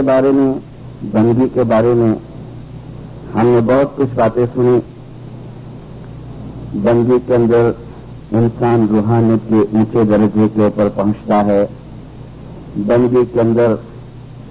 [0.00, 0.52] के बारे में
[1.04, 2.16] बंदगी के बारे में
[3.34, 4.78] हमने बहुत कुछ बातें सुनी।
[6.80, 7.74] बंदगी के अंदर
[8.34, 11.64] इंसान रूहानियत के ऊँचे दर्जे के ऊपर पहुँचता है।
[12.88, 13.78] बंदगी के अंदर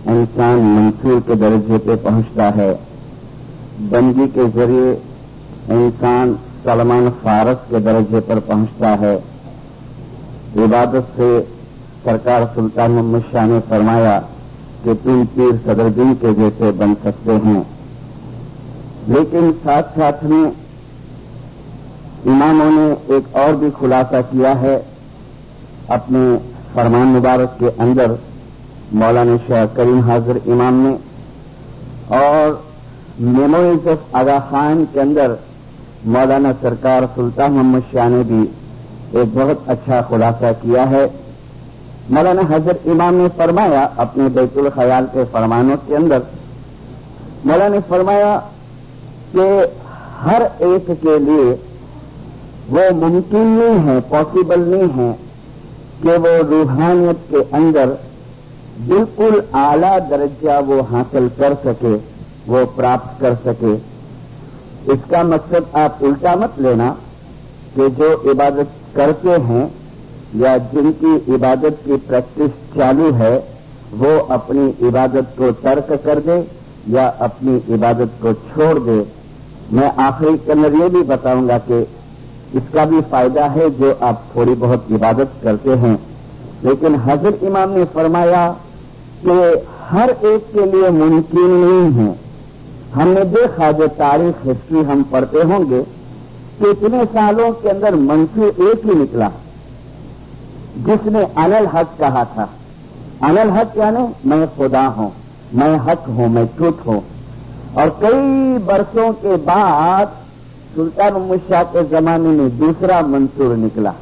[0.08, 2.72] इंसान मंसूर के दर्जे पे पहुँचता है।
[3.92, 4.92] बंदगी के ज़रिए
[5.80, 6.34] इंसान
[6.66, 9.16] सलमान फारस के दर्जे पर पहुँचता है।
[10.58, 11.40] इबादत से
[12.06, 14.20] सरकार सुल्तान मोहम्मद शाह ने फरमाया
[14.84, 17.68] कि तुम पीर सदरदीन के जैसे बन सकते हैं।
[19.08, 20.52] लेकिन साथ साथ में
[22.28, 24.76] इमामों ने एक और भी खुलासा किया है
[25.90, 26.38] अपने
[26.76, 28.18] फरमान मुबारक के अंदर,
[28.94, 30.94] मौलाना शाह करीम हाजिर इमाम ने,
[32.12, 32.64] और
[33.20, 35.38] मेमोरीज ऑफ़ आगा खान के अंदर
[36.06, 38.44] मौलाना सरकार सुल्तान मोहम्मद शाह ने भी
[39.22, 41.29] एक बहुत अच्छा खुलासा किया है।
[42.12, 46.22] मौलाना हज़रत इमाम ने फरमाया अपने बैतुल ख्याल के फरमानों के अंदर,
[47.46, 48.36] मौलाना ने फरमाया
[49.36, 49.46] कि
[50.22, 51.52] हर एक के लिए
[52.70, 55.12] वो मुमकिन नहीं है पॉसिबल नहीं है
[56.02, 57.98] कि वो रूहानियत के अंदर
[58.88, 61.94] बिल्कुल आला दर्जा वो हासिल कर सके,
[62.48, 63.74] वो प्राप्त कर सके।
[64.94, 66.90] इसका मकसद आप उल्टा मत लेना
[67.76, 69.66] कि जो इबादत करते हैं
[70.36, 73.38] या जिनकी इबादत की प्रैक्टिस चालू है,
[73.94, 76.38] वो अपनी इबादत को तर्क कर दे
[76.90, 79.06] या अपनी इबादत को छोड़ दे।
[79.72, 81.82] मैं आखिरी के अंदर ये भी बताऊँगा कि
[82.56, 85.98] इसका भी फ़ायदा है जो आप थोड़ी बहुत इबादत करते हैं।
[86.64, 88.48] लेकिन हज़रत इमाम ने फरमाया
[89.26, 92.16] कि हर एक के लिए मुमकिन नहीं है।
[92.94, 95.82] हमने देखा जो तारीख हिस्ट्री हम पढ़ते होंगे
[96.60, 99.32] कि इतने सालों के अंदर मंसूर एक ही निकला।
[100.78, 102.50] जिसने अनल हक कहा था।
[103.24, 105.12] अनल हक यानी मैं खुदा हूँ,
[105.54, 107.02] मैं हक हूँ, मैं ट्रुथ हूँ।
[107.78, 110.18] और कई वर्षों के बाद
[110.76, 113.94] सुल्तान मुशाह के जमाने में दूसरा मंसूर निकला,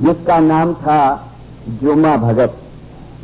[0.00, 0.98] जिसका नाम था
[1.80, 2.56] जुमा भगत।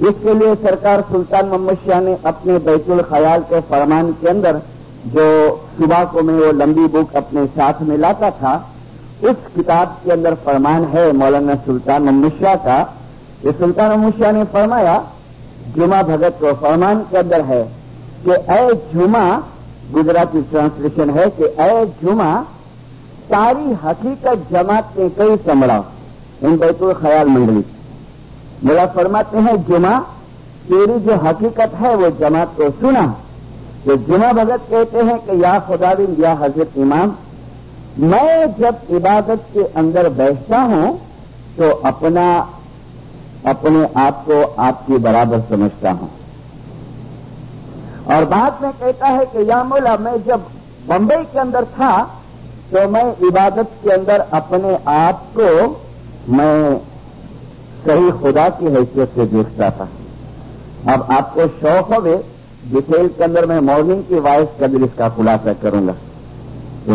[0.01, 4.61] इसके लिए सरकार सुल्तान मोहम्मद शाह ने अपने बैतुल ख्याल के फरमान के अंदर
[5.07, 5.25] जो
[5.79, 8.55] सुबह को मैं वो लंबी बुक अपने साथ में लाता था
[9.23, 12.79] उस किताब के अंदर फरमान है मौलाना सुल्तान शाह का
[13.45, 14.97] ये सुल्तान शाह ने फरमाया,
[15.77, 17.63] जुमा भगत को फरमान के अंदर है
[18.25, 19.25] कि ए जुमा,
[19.93, 22.31] गुजराती ट्रांसलेशन है कि ए जुमा,
[23.27, 25.83] सारी हकीकत जमात ने कई संभड़ा
[26.43, 27.65] इन बैतुल ख्याल मंडली।
[28.65, 29.99] मेरा फरमाते हैं, जुमा,
[30.69, 33.07] तेरी जो हकीकत है वो जमात को सुना।
[33.87, 37.15] तो जुमा भगत कहते हैं कि या खुदाविन या हज़रत इमाम
[38.01, 40.89] मैं जब इबादत के अंदर बैठता हूँ
[41.59, 42.25] तो अपना,
[43.49, 46.11] अपने आप को आपके बराबर समझता हूँ।
[48.07, 50.47] और बाद में कहता है कि, या मोला, मैं जब
[50.89, 51.93] बंबई के अंदर था
[52.73, 55.51] तो मैं इबादत के अंदर अपने आप को,
[56.29, 56.79] मैं
[57.85, 59.89] सही खुदा की हैसियत से देखता था।
[60.93, 62.17] अब आपको शौक हो गए
[62.73, 65.95] डिटेल के अंदर मैं मॉर्निंग की वॉइस का दिल इसका खुलासा करूँगा।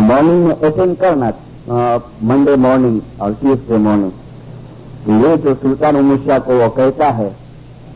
[0.03, 1.31] मॉर्निंग में अटेंड करना
[2.23, 4.11] मंडे मॉर्निंग और ट्यूसडे मॉर्निंग
[5.05, 7.29] तो ये जो सुल्तान उमुशा को वो कहता है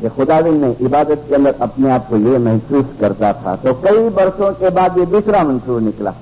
[0.02, 4.08] कि खुदाविन ने इबादत के अंदर अपने आप को ये महसूस करता था तो कई
[4.18, 6.14] वर्षों के बाद ये दूसरा मंसूर निकला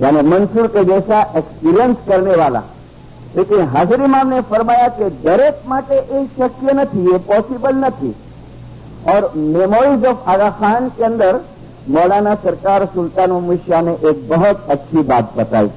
[0.00, 2.62] यानी मंसूर के जैसा एक्सपीरियंस करने वाला
[3.36, 8.12] लेकिन हाजिर इमाम ने फरमाया कि दरेक માટે એ શક્ય નથી એ પોસિબલ નથી
[9.12, 11.40] और मेमोरीज ऑफ आगा खान के अंदर
[11.89, 15.67] मौलाना सरकार सुल्तान मुशिया ने एक बहुत अच्छी बात बताई,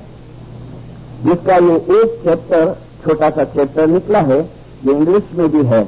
[1.25, 4.41] जिसका ये एक चैप्टर छोटा सा चैप्टर निकला है,
[4.85, 5.83] ये इंग्लिश में भी है।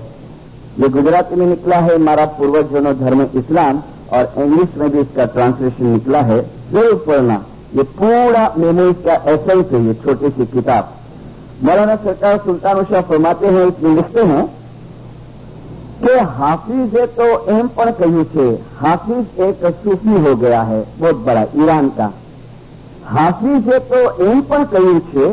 [0.80, 3.82] ये गुजराती में निकला है, हमारा पूर्वजों धर्म इस्लाम,
[4.12, 6.40] और इंग्लिश में भी इसका ट्रांसलेशन निकला है।
[6.72, 10.92] ज़रूर पढ़ना। ये पूरा मेमोरीज का एसेंस है, ये छोटी सी किताब।
[11.62, 14.42] मौलाना सरकार सुल्तान उषा फरमाते हैं इसमें लिखते हैं
[16.01, 18.47] કે हाफिज तो एम पर કહ્યું છે
[18.79, 22.07] हाफिज एक सूफी हो गया है बहुत बड़ा ईरान का
[23.09, 25.27] હાફિઝે તો એમ પણ કહ્યું છે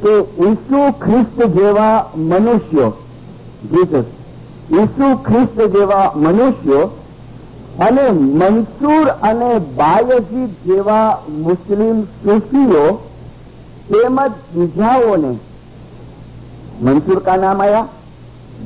[0.00, 2.92] કે ઈસુ ખ્રિસ્ત જેવા મનુષ્યો
[3.64, 4.06] જીસસ
[4.74, 6.84] ઈસુ ખ્રિસ્ત જેવા મનુષ્યો
[7.80, 12.88] અને મંસૂર અને બાયજીદ જેવા મુસ્લિમ सूफियों
[13.88, 15.32] તેમજ બીજાઓને
[16.78, 17.82] मंसूर का नाम आया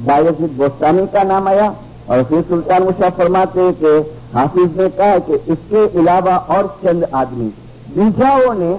[0.07, 1.73] बायजीद बोस्तानी का नाम आया
[2.09, 3.97] और फिर सुल्तान मुशा फरमाते हैं कि
[4.35, 7.51] हाफिज ने कहा कि इसके अलावा और चंद आदमी
[7.95, 8.73] બીજાઓને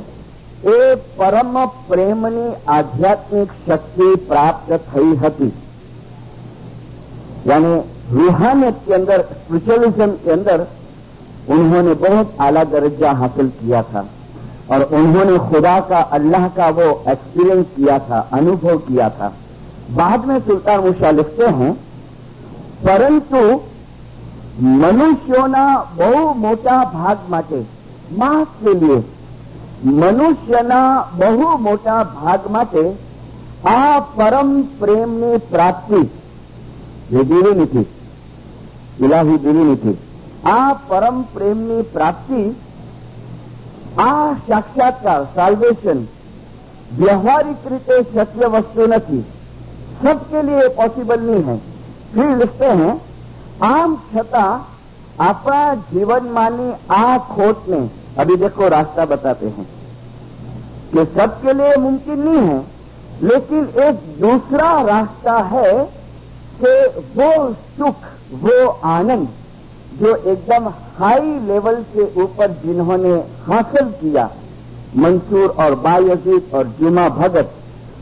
[0.68, 0.78] એ
[1.18, 1.56] પરમ
[1.88, 2.44] પ્રેમની
[2.76, 5.52] આધ્યાત્મિક શક્તિ પ્રાપ્ત થઈ હતી
[7.46, 7.74] यानी
[8.12, 10.64] रूहानियत के अंदर स्पिरिचुअलिज्म के अंदर
[11.50, 14.04] उन्होंने बहुत आला दर्जा हासिल किया था
[14.72, 19.30] और उन्होंने खुदा का अल्लाह का वो एक्सपीरियंस किया था अनुभव किया था
[19.92, 21.72] बाद में सुल्तान मुशा लिखते हैं
[22.84, 23.42] પરંતુ
[24.82, 25.66] મનુષ્યોના
[25.98, 27.60] બહુ મોટા ભાગ માટે
[28.18, 29.00] માસ કે લીએ
[29.94, 32.84] મનુષ્યના બહુ મોટા ભાગ માટે
[33.68, 36.02] આ પરમ પ્રેમની પ્રાપ્તિ
[37.12, 37.84] જે દિવ્યનિધિ
[39.00, 39.94] ઇલાહી દિવ્યનિધિ
[40.46, 42.42] આ પરમ પ્રેમની પ્રાપ્તિ
[44.00, 46.02] આ સાક્ષાત્કાર સાલ્વેશન
[46.98, 49.24] વ્યવહારિક રીતે શક્ય વસ્તુ નથી
[50.03, 51.57] सबके लिए पॉसिबल नहीं है।
[52.15, 53.01] फिर लिखते हैं,
[53.65, 54.45] आम छता
[55.21, 57.89] अपना जीवन मानी आ खोट ने
[58.19, 59.67] अभी देखो, रास्ता बताते हैं
[60.93, 62.59] कि सबके लिए मुमकिन नहीं है,
[63.23, 65.73] लेकिन एक दूसरा रास्ता है
[66.61, 66.75] कि
[67.17, 69.29] वो सुख, वो आनंद,
[69.95, 70.69] जो एकदम
[70.99, 73.15] हाई लेवल के ऊपर जिन्होंने
[73.47, 74.29] हासिल किया,
[74.97, 77.53] मंसूर और बायजीत और जुमा भगत।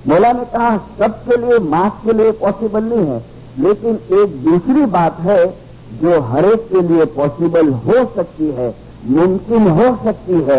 [0.08, 3.22] मौला ने कहा, सबके लिए मास्क के लिए पॉसिबल नहीं है,
[3.58, 5.46] लेकिन एक दूसरी बात है
[5.94, 8.74] जो हरेक के लिए पॉसिबल हो सकती है,
[9.06, 10.58] मुमकिन हो सकती है।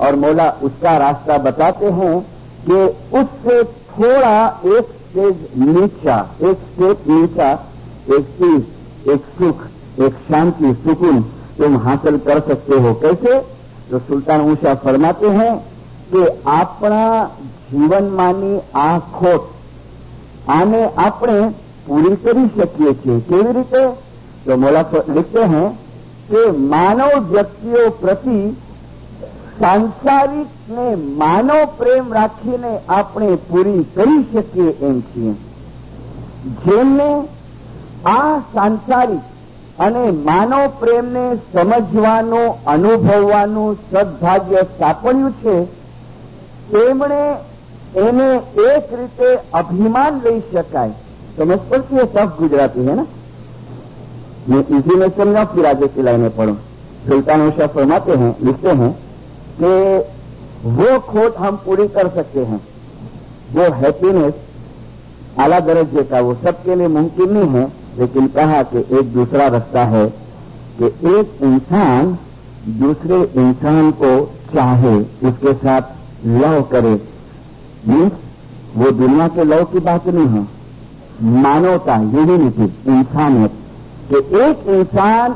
[0.00, 2.20] और मौला, उसका रास्ता बताते हैं
[2.66, 2.74] कि
[3.18, 7.50] उससे थोड़ा एक स्टेज नीचा, एक स्टेप नीचा,
[8.10, 9.62] एक चीज़, एक सुख,
[10.00, 11.22] एक शांति, सुकून
[11.58, 13.38] तुम हासिल कर सकते हो। कैसे?
[13.90, 15.56] तो सुल्तान ऊषा फरमाते हैं
[16.12, 17.02] कि अपना
[17.72, 19.40] જીવનમાંની આ ખોટ,
[20.48, 21.48] આને આપણે
[21.86, 23.20] પૂરી કરી શકીએ છીએ.
[23.20, 23.86] કેવી રીતે?
[24.44, 25.68] તો મોલા લીખતે હૈ
[26.28, 28.52] કે માનવ વ્યક્તિઓ પ્રતિ
[29.60, 35.32] સાંસારિક ને માનવ પ્રેમ રાખીને આપણે પૂરી કરી શકીએ એમ છીએ.
[36.66, 37.28] જેમને
[38.06, 39.20] આ સાંસારિક
[39.78, 45.64] અને માનવ પ્રેમને સમજવાનું, અનુભવવાનું સદભાગ્ય સાંપડ્યું છે,
[46.72, 47.34] તેમણે
[47.99, 48.27] એને
[48.67, 50.93] એક રીતે અભિમાન લઈ શકાય
[51.37, 53.05] સમજ પડતી है सब गुजराती है ना
[54.47, 56.53] मैं इसी में समझा फिर आगे की लाइनें पढ़ू
[57.07, 58.91] सुल्तान शाह फरमाते हैं लिखते हैं
[59.59, 59.71] कि
[60.71, 62.59] वो खोट हम पूरी कर सकते हैं
[63.53, 64.33] वो हैप्पीनेस
[65.39, 67.65] आला दर्जे का वो सबके लिए मुमकिन नहीं है
[67.99, 70.05] लेकिन कहा कि एक दूसरा रास्ता है
[70.79, 72.17] कि एक इंसान
[72.79, 74.11] दूसरे इंसान को
[74.53, 74.95] चाहे
[75.29, 75.95] उसके साथ
[76.35, 76.95] लव करे
[77.88, 78.12] मीन्स
[78.76, 80.46] वो दुनिया के लव की बात नहीं है।
[81.22, 83.50] मानवता यूनिटी इंसानियत।
[84.08, 85.34] कि एक इंसान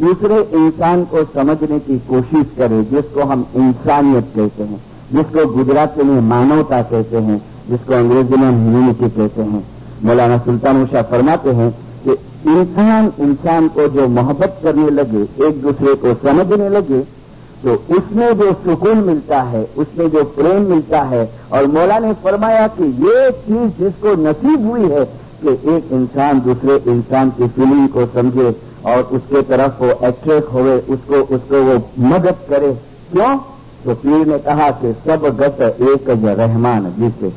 [0.00, 6.20] दूसरे इंसान को समझने की कोशिश करे, जिसको हम इंसानियत कहते हैं, जिसको गुजराती में
[6.20, 9.64] मानवता कहते हैं, जिसको अंग्रेज़ी में ह्यूमिनिटी कहते हैं।
[10.04, 12.10] मौलाना सुल्तान उषा फरमाते हैं कि
[12.50, 17.21] इंसान इंसान को जो मोहब्बत करने लगे, एक दूसरे को समझने लगे
[17.64, 22.66] तो उसमें जो सुकून मिलता है, उसमें जो प्रेम मिलता है, और मौला ने फरमाया
[22.66, 25.04] कि ये चीज़ जिसको नसीब हुई है
[25.44, 28.56] कि एक इंसान दूसरे इंसान की फीलिंग को समझे
[28.86, 32.72] और उसके तरफ़ वो अट्रैक्ट होवे, उसको उसको वो मदद करे।
[33.12, 33.36] क्यों?
[33.84, 37.32] तो पीर ने कहा कि सब गत एक रहमान जिसे।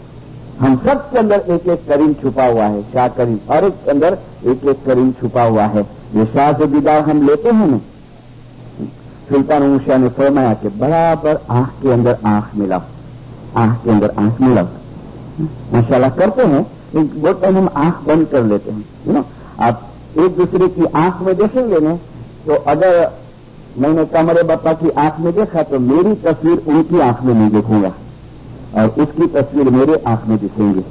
[0.59, 3.91] हम सब के अंदर एक एक करीम छुपा हुआ है, शाह करीम। हर एक के
[3.91, 5.81] अंदर एक एक करीम छुपा हुआ है।
[6.15, 7.79] ये शाह से दीदार हम लेते हैं ना।
[9.29, 12.81] सुल्तान ऊषा ने फरमाया कि बराबर आँख के अंदर आँख मिलाओ
[13.57, 14.67] आँख के अंदर आँख मिलाओ
[15.73, 16.65] माशाला करते हैं
[16.95, 19.23] बहुत टाइम हम आँख बंद कर लेते हैं
[19.59, 19.81] आप
[20.17, 21.95] एक दूसरे की आँख में देखेंगे ना
[22.45, 22.93] तो अगर
[23.77, 27.91] मैंने कमरे बापा की आँख में देखा तो मेरी तस्वीर उनकी आँख में नहीं देखूँगा,
[28.75, 30.83] और उसकी तस्वीर मेरे आँख में दिखेंगे।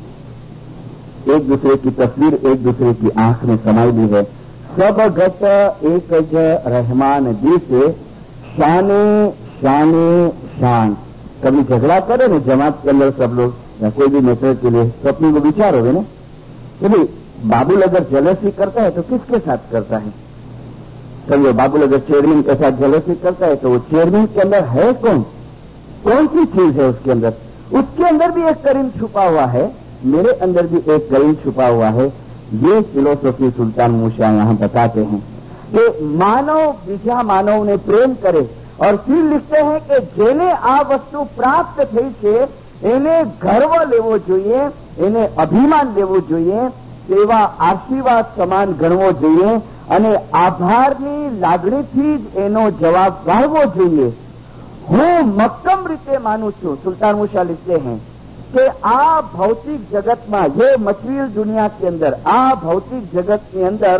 [1.34, 4.22] एक दूसरे की तस्वीर, एक दूसरे की आँख में समाई है।
[4.76, 5.42] सब गत
[5.84, 6.12] एक
[6.66, 7.88] रहमान दी से
[8.56, 9.30] शाने
[9.60, 10.28] शाने
[10.58, 10.96] शान
[11.44, 14.88] कभी झगड़ा करे ना जमात के अंदर सब लोग, या कोई भी मैटर के लिए
[15.02, 16.02] तो अपने को विचार होगे ना।
[16.80, 16.88] कि
[17.44, 20.12] बाबुल अगर जलसी करता है तो किसके साथ करता है?
[21.30, 24.92] कभी बाबुल अगर चेयरमैन के साथ जलसी करता है तो वो चेयरमैन के अंदर है
[24.94, 25.22] कौन?
[26.04, 27.34] कौन सी चीज़ है उसके अंदर?
[27.74, 29.70] उसके अंदर भी एक करीम छुपा हुआ है,
[30.04, 32.06] मेरे अंदर भी एक करीम छुपा हुआ है।
[32.64, 35.22] ये फिलोसफी सुल्तान मूशा यहाँ बताते हैं।
[35.74, 35.84] कि
[36.22, 38.42] मानव बीजा मानव ने प्रेम करे
[38.80, 42.34] और फिर लिखते हैं જેને આ વસ્તુ પ્રાપ્ત થઈ છે,
[42.92, 43.14] એને
[43.44, 44.62] ગર્વ લેવો જોઈએ,
[45.04, 46.60] એને અભિમાન લેવું જોઈએ
[47.20, 49.52] એવા આશીર્વાદ સમાન ગણવો જોઈએ
[49.96, 50.12] અને
[50.42, 54.08] આભારની લાગણીથી જ એનો જવાબ વાળવો જોઈએ.
[54.90, 57.96] હું મક્કમ રીતે માનું છું, સુલતાન મુશા લિખતે હૈ,
[58.52, 63.98] કે આ ભૌતિક જગતમાં, જે મટીરિયલ દુનિયા કે અંદર, આ ભૌતિક જગતની અંદર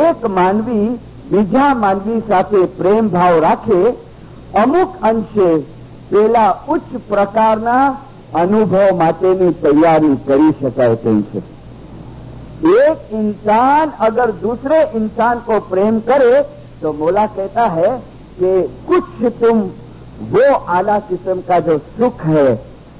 [0.00, 0.88] એક માનવી
[1.30, 3.80] બીજા માનવી સાથે પ્રેમ ભાવ રાખે
[4.54, 5.50] અમુક અંશે
[6.10, 7.84] પેલા ઉચ્ચ પ્રકારના
[8.34, 11.42] अनुभव मातेनी तैयारी करी शकाय तेम છે
[12.80, 16.40] एक इंसान अगर दूसरे इंसान को प्रेम करे
[16.80, 17.90] तो मोला कहता है
[18.38, 18.52] कि
[18.86, 19.60] कुछ तुम
[20.30, 22.46] वो आला किस्म का जो सुख है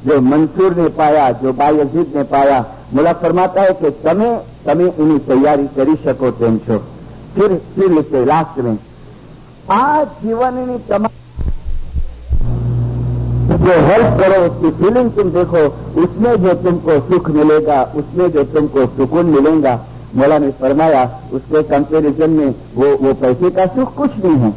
[0.06, 2.60] जो मंसूर ने पाया, जो બાયજીદ ને પાયા
[2.94, 4.30] મુલા ફરમાતા હે કે તમે
[4.66, 6.78] તમે એની તૈયારી કરી શકો તેમ છો
[7.34, 8.78] ફિર ફિર લીધે લાસ્ટ મેં
[9.70, 11.18] આ જીવનની તમારી
[13.62, 15.62] जो हेल्प करो, उसकी फीलिंग तुम देखो,
[16.02, 19.74] उसमें जो तुमको सुख मिलेगा, उसमें जो तुमको सुकून मिलेगा,
[20.16, 21.02] मौला ने फरमाया,
[21.34, 24.52] उसके कंपेरिजन में वो वो पैसे का सुख कुछ नहीं है।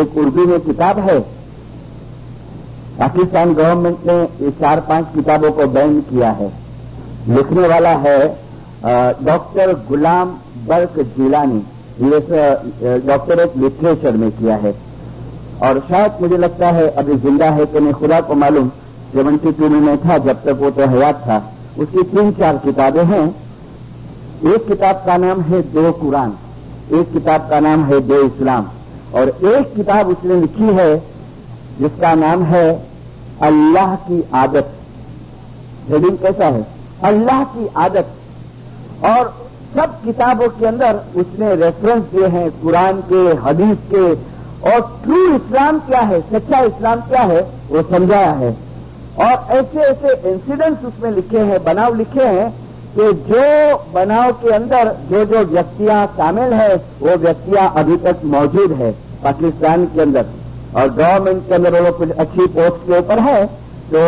[0.00, 1.16] एक उर्दू में किताब है
[3.02, 6.50] पाकिस्तान गवर्नमेंट ने ये चार पाँच किताबों को बैन किया है।
[7.28, 8.18] लिखने वाला है
[9.22, 10.28] डॉक्टर गुलाम
[10.68, 11.58] बर्क जिलानी।
[12.02, 12.20] ये
[13.00, 14.74] डॉक्टरेट लिटरेचर में किया है।
[15.62, 18.68] और शायद मुझे लगता है, अभी ज़िंदा है कि नहीं, खुदा को मालूम
[19.12, 21.42] सेवेंटी टू में था, जब तक वो तो हयात था।
[21.78, 23.26] उसकी तीन चार किताबें हैं।
[24.44, 26.36] एक किताब का नाम है दो कुरान,
[26.92, 28.70] एक किताब का नाम है दो इस्लाम।
[29.14, 30.88] और एक किताब उसने लिखी है,
[31.78, 32.64] जिसका नाम है
[33.40, 34.70] अल्लाह की आदत।
[35.90, 36.66] हेडिंग कैसा है?
[37.04, 38.06] अल्लाह की आदत।
[39.04, 39.42] और
[39.74, 44.14] सब किताबों के अंदर उसने रेफरेंस दिए हैं, कुरान के, हदीस के,
[44.70, 48.56] और ट्रू इस्लाम क्या है, सच्चा इस्लाम क्या है, वो समझाया है।
[49.18, 52.50] और ऐसे ऐसे इंसिडेंट्स उसमें लिखे हैं, बनाव लिखे हैं
[52.94, 58.72] कि जो बनाव के अंदर जो जो व्यक्तियाँ शामिल है, वो व्यक्तियाँ अभी तक मौजूद
[58.72, 58.92] है,
[59.24, 60.26] पाकिस्तान के अंदर।
[60.72, 63.44] और गवर्नमेंट के अंदर वो कुछ अच्छी पोस्ट के ऊपर है
[63.88, 64.00] तो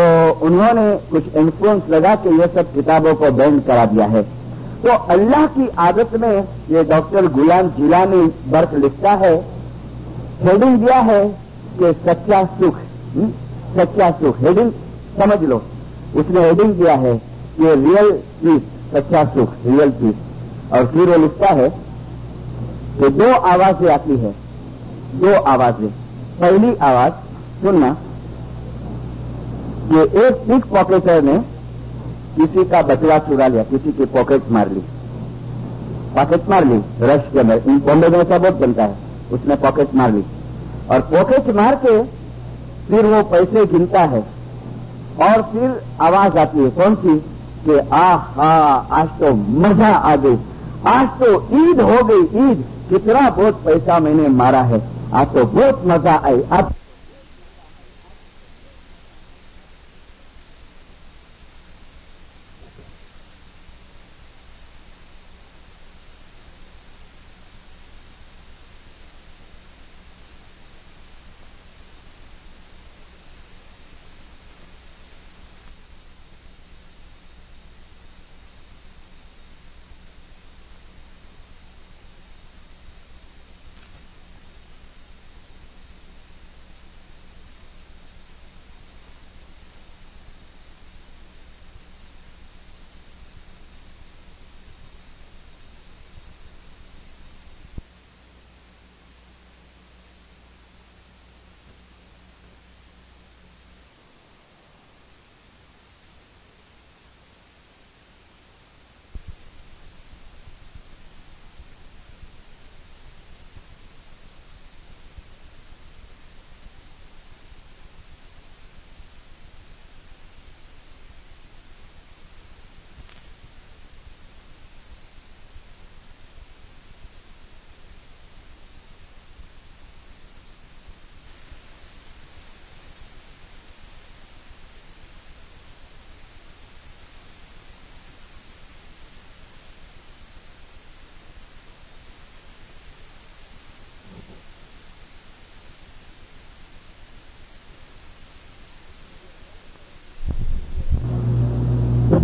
[0.47, 4.23] उन्होंने कुछ इन्फ्लुएंस लगा के ये सब किताबों को बैन करा दिया है।
[4.83, 9.35] तो अल्लाह की आदत में ये डॉक्टर गुलाम जिलानी बर्क लिखता है
[10.43, 11.23] हेडिंग दिया है
[11.79, 12.79] कि सच्चा सुख
[13.17, 13.31] हुँ?
[13.77, 14.71] सच्चा सुख हेडिंग
[15.19, 15.63] समझ लो।
[16.17, 17.15] उसने हेडिंग दिया है
[17.57, 18.11] कि रियल
[18.43, 18.63] पीस
[18.95, 21.69] सच्चा सुख रियल पीस और फिर वो लिखता है
[22.99, 24.33] कि दो आवाज़ें आती है,
[25.17, 25.89] दो आवाज़ें।
[26.41, 27.13] पहली आवाज़,
[27.63, 27.97] सुनना।
[29.91, 31.39] कि एक पिक पॉकेटर ने,
[32.37, 34.81] किसी का बचड़ा चुरा लिया, किसी की पॉकेट मार ली।
[36.15, 38.95] पॉकेट मार ली रश के अंदर। बॉम्बे में ऐसा बहुत बनता है।
[39.33, 40.25] उसने पॉकेट मार ली।
[40.91, 42.03] और पॉकेट मार के
[42.89, 44.21] फिर वो पैसे गिनता है।
[45.23, 47.19] और फिर आवाज़ आती है, कौन सी?
[47.65, 50.37] कि आ हा आज तो मज़ा आ गई।
[50.87, 55.83] आज तो ईद हो गई। ईद, कितना बहुत पैसा मैंने मारा है। आज तो बहुत
[55.87, 56.15] मज़ा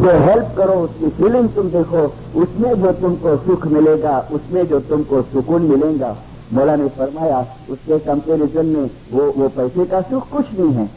[0.00, 2.02] उसको हेल्प करो, उसकी फीलिंग तुम देखो,
[2.40, 6.16] उसमें जो तुमको सुख मिलेगा, उसमें जो तुमको सुकून मिलेगा
[6.52, 7.40] मौला ने फरमाया,
[7.70, 10.88] उसके कंपेरिजन में वो वो पैसे का सुख कुछ नहीं है।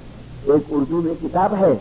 [0.56, 1.74] एक उर्दू में किताब है।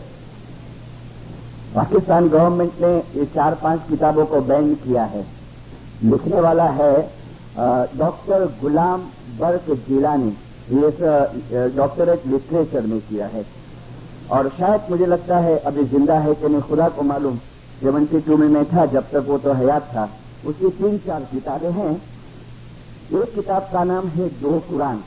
[1.75, 5.25] पाकिस्तान गवर्नमेंट ने ये चार पाँच किताबों को बैन किया है।
[6.03, 6.93] लिखने वाला है
[7.97, 9.01] डॉक्टर गुलाम
[9.39, 10.31] बर्क जिलानी।
[10.73, 13.45] ये डॉक्टरेट लिटरेचर में किया है।
[14.31, 17.37] और शायद मुझे लगता है अभी ज़िंदा है कि नहीं खुदा को मालूम
[17.79, 20.09] सेवेंटी टू में मैं था, जब तक वो तो हयात था।
[20.47, 21.93] उसकी तीन चार किताबें हैं।
[23.13, 25.03] एक किताब का नाम है दो कुरान,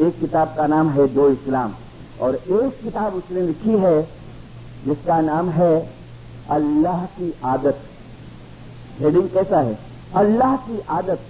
[0.00, 1.74] एक किताब का नाम है दो इस्लाम,
[2.20, 4.02] और एक किताब उसने लिखी है,
[4.84, 5.74] जिसका नाम है
[6.50, 7.80] अल्लाह की आदत।
[9.00, 9.78] हेडिंग कैसा है?
[10.16, 11.20] अल्लाह की आदत।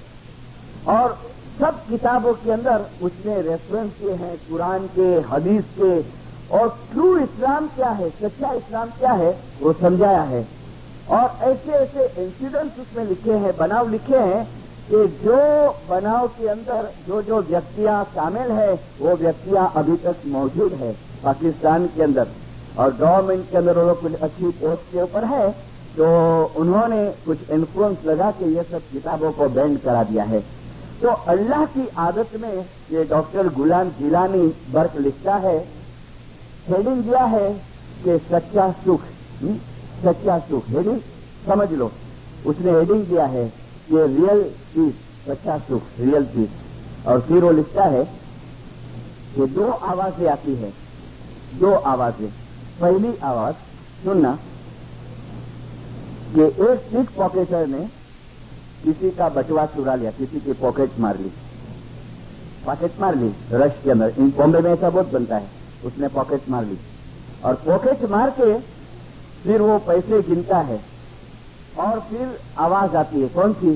[0.88, 1.16] और
[1.60, 6.00] सब किताबों के अंदर उसने रेफरेंस किए हैं, कुरान के, हदीस के
[6.54, 8.10] और ट्रू इस्लाम क्या है?
[8.12, 9.30] सच्चा इस्लाम क्या है?
[9.60, 10.46] वो समझाया है।
[11.10, 14.44] और ऐसे ऐसे इंसिडेंट्स उसमें लिखे हैं, बनाव लिखे हैं
[14.86, 15.36] कि जो
[15.88, 20.92] बनाव के अंदर जो जो व्यक्तियाँ शामिल है, वो व्यक्तियाँ अभी तक मौजूद है
[21.24, 22.26] पाकिस्तान के अंदर।
[22.78, 25.50] और गवर्नमेंट के अंदर वो कुछ अच्छी पोस्ट के ऊपर है
[25.96, 26.06] तो
[26.58, 30.40] उन्होंने कुछ इन्फ्लुएंस लगा के ये सब किताबों को बैंड करा दिया है।
[31.02, 35.58] तो अल्लाह की आदत में ये डॉक्टर गुलाम जिलानी बर्क लिखता है
[36.68, 37.48] हेडिंग दिया है
[38.04, 39.00] कि सच्चा सुख
[39.42, 39.56] हुँ?
[40.04, 41.00] सच्चा सुख हेडिंग
[41.46, 41.90] समझ लो,
[42.46, 43.44] उसने हेडिंग दिया है
[43.88, 44.42] कि रियल
[44.74, 44.94] पीस
[45.26, 48.04] सच्चा सुख रियल पीस और फिर वो लिखता है
[49.34, 50.72] कि दो आवाज़ें आती है,
[51.54, 52.28] दो आवाज़ें
[52.80, 53.54] पहली आवाज़,
[54.04, 54.38] सुनना,
[56.34, 57.84] कि एक पिक पॉकेटर ने
[58.84, 61.30] किसी का बटवा चुरा लिया, किसी की पॉकेट मार ली,
[62.66, 66.42] पॉकेट मार ली, रश के अंदर, इन बॉम्बे में ऐसा बहुत बनता है उसने पॉकेट
[66.50, 66.78] मार ली।
[67.44, 68.58] और पॉकेट मार के
[69.44, 70.80] फिर वो पैसे गिनता है।
[71.78, 73.74] और फिर आवाज़ आती है, कौन सी?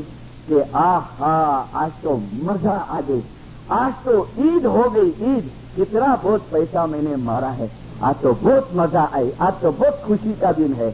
[0.49, 1.35] कि आ हा
[1.75, 3.23] आज तो मज़ा आ गई।
[3.71, 7.71] आज तो ईद हो गई, ईद। कितना बहुत पैसा मैंने मारा है।
[8.03, 10.89] आज तो बहुत मज़ा आई, आज तो बहुत खुशी का दिन है।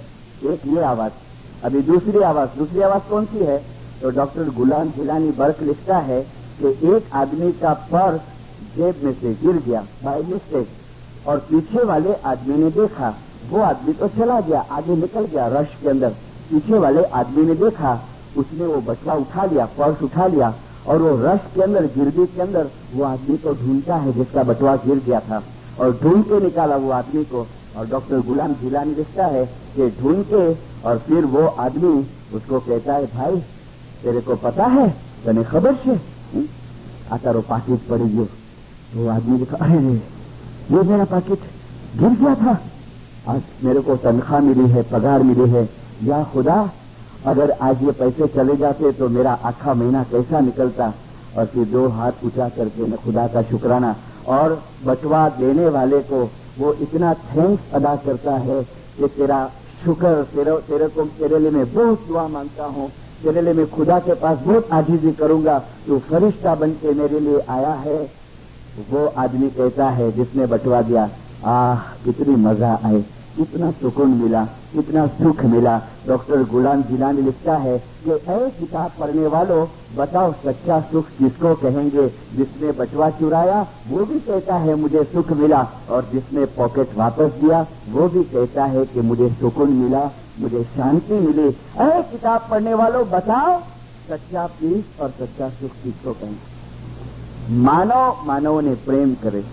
[0.44, 1.12] एक ये आवाज़,
[1.64, 3.58] अभी दूसरी आवाज़। दूसरी आवाज़ कौन सी है?
[4.02, 6.20] तो डॉक्टर गुलाम जिलानी बर्क लिखता है
[6.60, 8.20] कि एक आदमी का पर्स
[8.76, 10.68] जेब में से गिर गया बाय मिस्टेक।
[11.27, 13.13] और पीछे वाले आदमी ने देखा
[13.49, 16.09] वो आदमी तो चला गया आगे निकल गया रश के अंदर
[16.49, 17.93] पीछे वाले आदमी ने देखा
[18.37, 20.53] उसने वो बटवा उठा लिया पर्स उठा लिया
[20.87, 24.75] और वो रश के अंदर गिरदी के अंदर वो आदमी को ढूंढता है जिसका बटवा
[24.85, 25.41] गिर गया था
[25.79, 27.45] और ढूंढ के निकाला वो आदमी को
[27.77, 29.45] और डॉक्टर गुलाम जिलानी लिखता है
[29.75, 30.47] कि ढूंढ के
[30.83, 31.93] और फिर वो आदमी
[32.33, 33.41] उसको कहता है भाई
[34.03, 34.87] तेरे को पता है
[35.21, 35.95] तने खबर છે
[37.11, 38.27] આ તારો પાકીટ પડી ગયો
[38.93, 39.57] वो आदमी लिखा
[40.72, 41.40] ये मेरा पैकेट
[41.98, 42.52] गिर गया था।
[43.28, 45.68] आज मेरे को तनख्वाह मिली है, पगार मिली है।
[46.02, 46.70] या खुदा,
[47.26, 50.92] अगर आज ये पैसे चले जाते तो मेरा आखा महीना कैसा निकलता?
[51.38, 53.94] और फिर दो हाथ ऊँचा करके मैं खुदा का शुक्राना
[54.28, 58.62] और बटवा देने वाले को वो इतना थैंक्स अदा करता है
[58.98, 59.50] कि तेरा
[59.84, 62.88] शुक्र तेरे तेरे को, तेरे लिए मैं बहुत दुआ माँगता हूँ।
[63.22, 67.40] तेरे लिए मैं खुदा के पास बहुत आजीजी करूँगा। तू फरिश्ता बन के मेरे लिए
[67.48, 67.98] आया है।
[68.78, 71.10] वो आदमी कहता है जिसने बटवा दिया,
[71.44, 73.04] आह, कितनी मज़ा आए
[73.36, 79.26] कितना सुकून मिला, कितना सुख मिला। डॉक्टर गुलाम जिलानी लिखता है कि ऐ किताब पढ़ने
[79.26, 79.66] वालों,
[79.96, 82.08] बताओ सच्चा सुख किसको कहेंगे?
[82.08, 87.66] जिसने बटवा चुराया, वो भी कहता है, मुझे सुख मिला। और जिसने पॉकेट वापस दिया,
[87.90, 90.10] वो भी कहता है कि, मुझे सुकून मिला,
[90.40, 91.48] मुझे शांति मिली।
[91.78, 93.60] ऐ किताब पढ़ने वालों, बताओ
[94.10, 96.53] सच्चा पीस और सच्चा सुख किसको कहेंगे?
[97.61, 99.45] માનવ માનવને પ્રેમ કરે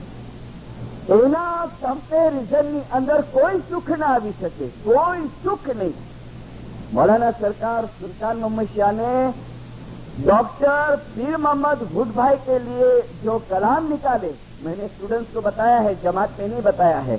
[1.11, 5.97] એના કમ્પેરિઝનની અંદર કોઈ સુખ ના આવી શકે કોઈ સુખ નહીં
[6.89, 12.91] मौलाना सरकार सुल्तान मोहम्मद शाह ने डॉक्टर पीर मोहम्मद हुड भाई के लिए
[13.25, 14.31] जो कलाम निकाले
[14.65, 17.19] मैंने स्टूडेंट्स को बताया है जमात में नहीं बताया है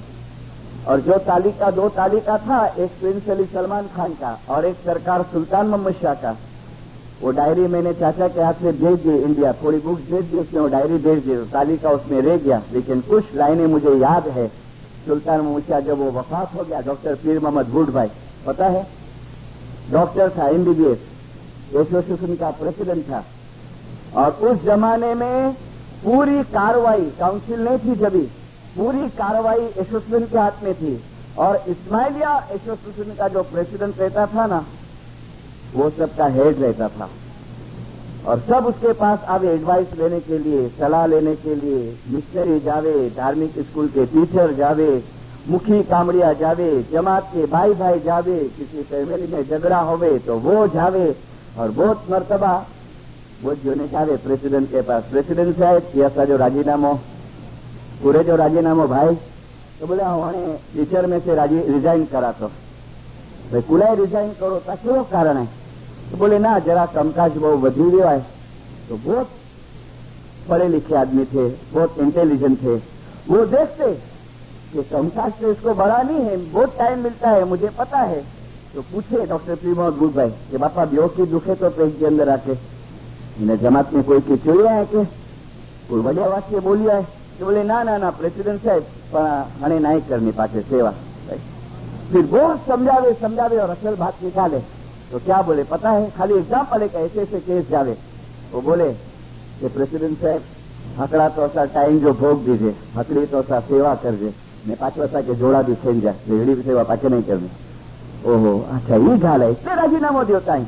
[0.87, 5.23] और जो तालिका दो तालिका था एक प्रिंस अली सलमान खान का और एक सरकार
[5.33, 6.35] सुल्तान मोहम्मद शाह का
[7.22, 10.60] वो डायरी मैंने चाचा के हाथ में भेज दी इंडिया थोड़ी बुक्स भेज दी, उसने
[10.60, 14.46] वो डायरी भेज दी। तालिका उसमें रह गया। लेकिन कुछ लाइनें मुझे याद है।
[15.06, 18.08] सुल्तान मोहम्मद जब वो वफात हो गया डॉक्टर पीर मोहम्मद भूट भाई,
[18.46, 18.86] पता है?
[19.92, 20.98] डॉक्टर था एमबीबीएस
[21.76, 23.24] एसोसिएशन का प्रेसिडेंट था।
[24.16, 25.52] और उस जमाने में
[26.04, 28.16] पूरी कार्रवाई काउंसिल नहीं थी जब
[28.76, 31.00] पूरी कार्रवाई एसोसिएशन के हाथ में थी।
[31.38, 34.64] और इस्माइलिया एसोसिएशन का जो प्रेसिडेंट रहता था ना
[35.74, 37.08] वो सबका हेड रहता था।
[38.26, 42.94] और सब उसके पास आवे एडवाइस लेने के लिए, सलाह लेने के लिए मिशनरी जावे,
[43.16, 44.90] धार्मिक स्कूल के टीचर जावे,
[45.48, 50.66] मुखी कामड़िया जावे, जमात के भाई भाई जावे, किसी फैमिली में झगड़ा होवे तो वो
[50.68, 51.14] जावे
[51.58, 52.52] और बहुत मरतबा
[53.42, 56.92] वो जोने जावे प्रेसिडेंट के पास। प्रेसिडेंट साहब ये ऐसा जो राजीनामो,
[58.02, 59.14] पूरे जो राजीनामो भाई
[59.80, 64.74] तो बोले हमने टीचर में से राज़ी रिजाइन करा तो। भाई, कुलाय रिजाइन करो तो
[64.74, 65.61] क्यों कारण है।
[66.11, 68.19] तो बोले ना जरा कमकाज वो वधी गया है
[68.89, 69.29] तो बहुत
[70.49, 72.75] पढ़े लिखे आदमी थे बहुत इंटेलिजेंट थे
[73.27, 73.91] वो देखते
[74.73, 78.21] कि कमकाज तो इसको बड़ा नहीं है बहुत टाइम मिलता है मुझे पता है
[78.73, 82.29] तो पूछे डॉक्टर प्रीमोद गुड भाई कि बापा ब्यो की दुखे तो पेट के अंदर
[82.29, 82.57] आके
[83.41, 85.03] इन्हें जमात में कोई की चोरिया है के
[85.89, 87.03] कोई बढ़िया वाक्य बोलिया है
[87.39, 89.27] तो बोले ना ना ना प्रेसिडेंट साहब પણ
[89.61, 90.93] મને નાઈ કરની પાછે સેવા
[92.09, 94.59] फिर बहुत समझावे समझावे और असल बात निकाले
[95.12, 95.62] तो क्या बोले?
[95.64, 97.96] पता है, खाली एग्ज़ाम्पल एक ऐसे ऐसे केस जावे।
[98.52, 98.88] वो बोले
[99.60, 100.42] कि प्रेसिडेंट साहब,
[100.98, 104.32] हकड़ा तो असा टाइम जो भोग दीजिए हकड़ी तो असा सेवा करजे
[104.66, 107.48] ने पाછો असा के जोड़ा भी खेल जाए रेहड़ी भी सेवा पाछे नहीं करनी।
[108.24, 110.66] ओहो अच्छा ये गाल है इतने राजीनामा दियो टाइम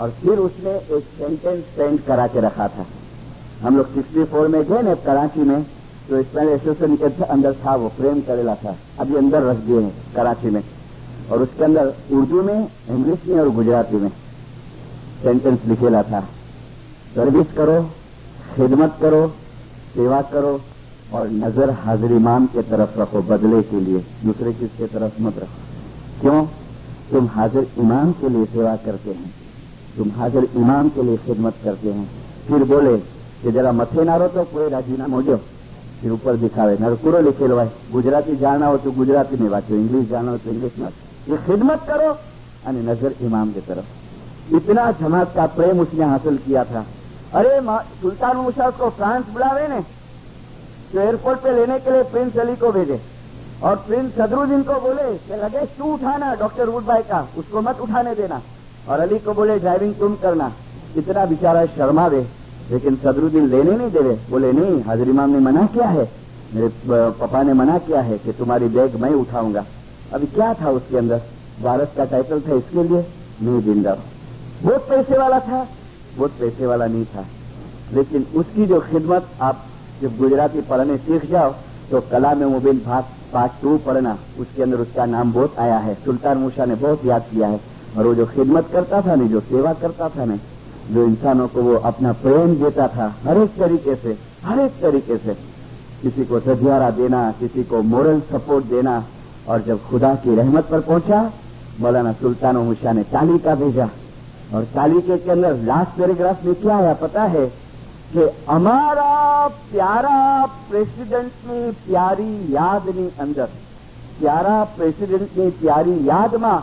[0.00, 2.86] और फिर उसने एक सेंटेंस सेंड करा के रखा था।
[3.62, 5.62] हम लोग सिक्सटी फोर में गए ना कराची में
[6.08, 9.92] तो इसमें एसोसिएशन के अंदर था, वो फ्रेम करेला था। अभी अंदर रख दिए हैं,
[10.14, 10.62] कराची में।
[11.30, 14.08] और उसके अंदर उर्दू में, इंग्लिश में और गुजराती में
[15.22, 16.20] सेंटेंस लिखेला था।
[17.14, 17.82] सर्विस करो,
[18.56, 19.26] खिदमत करो,
[19.94, 20.60] सेवा करो
[21.14, 25.38] और नज़र हाजिर इमाम के तरफ़ रखो बदले के लिए, दूसरे चीज़ के तरफ़ मत
[25.38, 26.44] रखो। क्यों?
[27.10, 29.30] तुम हाजिर इमाम के लिए सेवा करते हैं।
[29.96, 32.08] तुम हाजिर इमाम के लिए खिदमत करते हैं।
[32.48, 32.96] फिर बोले
[33.42, 35.36] कि जरा मथे नारो तो कोई राजीनामो दो
[36.00, 40.08] फिर ऊपर दिखावे ना पूरा लिखेलो है। गुजराती जाना हो तो गुजराती में वांचो इंग्लिश
[41.22, 42.10] ये खिदमत करो
[42.66, 46.84] અને नज़र इमाम की तरफ़। इतना जमात का प्रेम उसने हासिल किया था।
[47.34, 47.60] अरे
[48.02, 49.80] सुल्तान मुशाद को फ्रांस बुलावे ने
[50.92, 53.00] तो एयरपोर्ट पे लेने के लिए प्रिंस अली को भेजे।
[53.62, 57.20] और प्रिंस सदरुद्दीन को बोले कि लगेज तू उठाना डॉक्टर वुड भाई का?
[57.38, 58.40] उसको मत उठाने देना।
[58.88, 60.52] और अली को बोले, ड्राइविंग तुम करना।
[60.96, 62.26] इतना बेचारा शर्मावे,
[62.70, 66.08] लेकिन सदरुद्दीन लेने नहीं देवे। बोले, नहीं, हाजिर इमाम ने मना किया है।
[66.54, 66.68] मेरे
[67.12, 69.64] पापा ने मना किया है कि तुम्हारी बैग मैं उठाऊँगा।
[70.14, 71.20] अभी क्या था उसके अंदर?
[71.62, 73.04] भारत का टाइटल था इसके लिए,
[73.42, 73.96] नहीं ज़िंदा।
[74.62, 75.66] बहुत पैसे वाला था,
[76.16, 77.24] बहुत पैसे वाला नहीं था।
[77.92, 79.64] लेकिन उसकी जो खिदमत, आप
[80.02, 81.54] जब गुजराती पढ़ने सीख जाओ
[81.90, 85.94] तो कला में मुबिन भाग पार्ट टू पढ़ना, उसके अंदर उसका नाम बहुत आया है।
[86.04, 87.60] सुल्तान मूसा ने बहुत याद किया है।
[87.96, 90.36] और वो जो खिदमत करता था ना जो सेवा करता था ना
[90.90, 95.16] जो इंसानों को वो अपना प्रेम देता था, हर एक तरीके से, हर एक तरीके
[95.16, 95.34] से,
[96.02, 98.98] किसी को सधियारा देना, किसी को मोरल सपोर्ट देना
[99.47, 101.19] और जब खुदा की रहमत पर पहुंचा
[101.79, 103.89] मौलाना सुल्तान मूसा ने तालिका भेजा
[104.53, 107.45] और तालिके के अंदर लास्ट पैराग्राफ में क्या आया पता है
[108.09, 109.07] કે અમારા
[109.71, 110.17] પ્યારા
[110.67, 113.47] પ્રેસિડેન્ટની પ્યારી યાદની અંદર
[114.19, 116.61] પ્યારા પ્રેસિડેન્ટની પ્યારી યાદમાં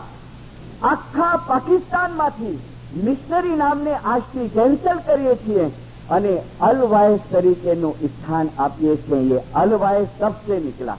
[0.83, 2.55] આખા પાકિસ્તાનમાંથી
[3.03, 5.67] મિશનરી નામને આજથી કેન્સલ કરીએ છીએ
[6.09, 10.97] અને અલવાયસ તરીકેનું સ્થાન આપીએ છીએ ये अलवायस कब से निकला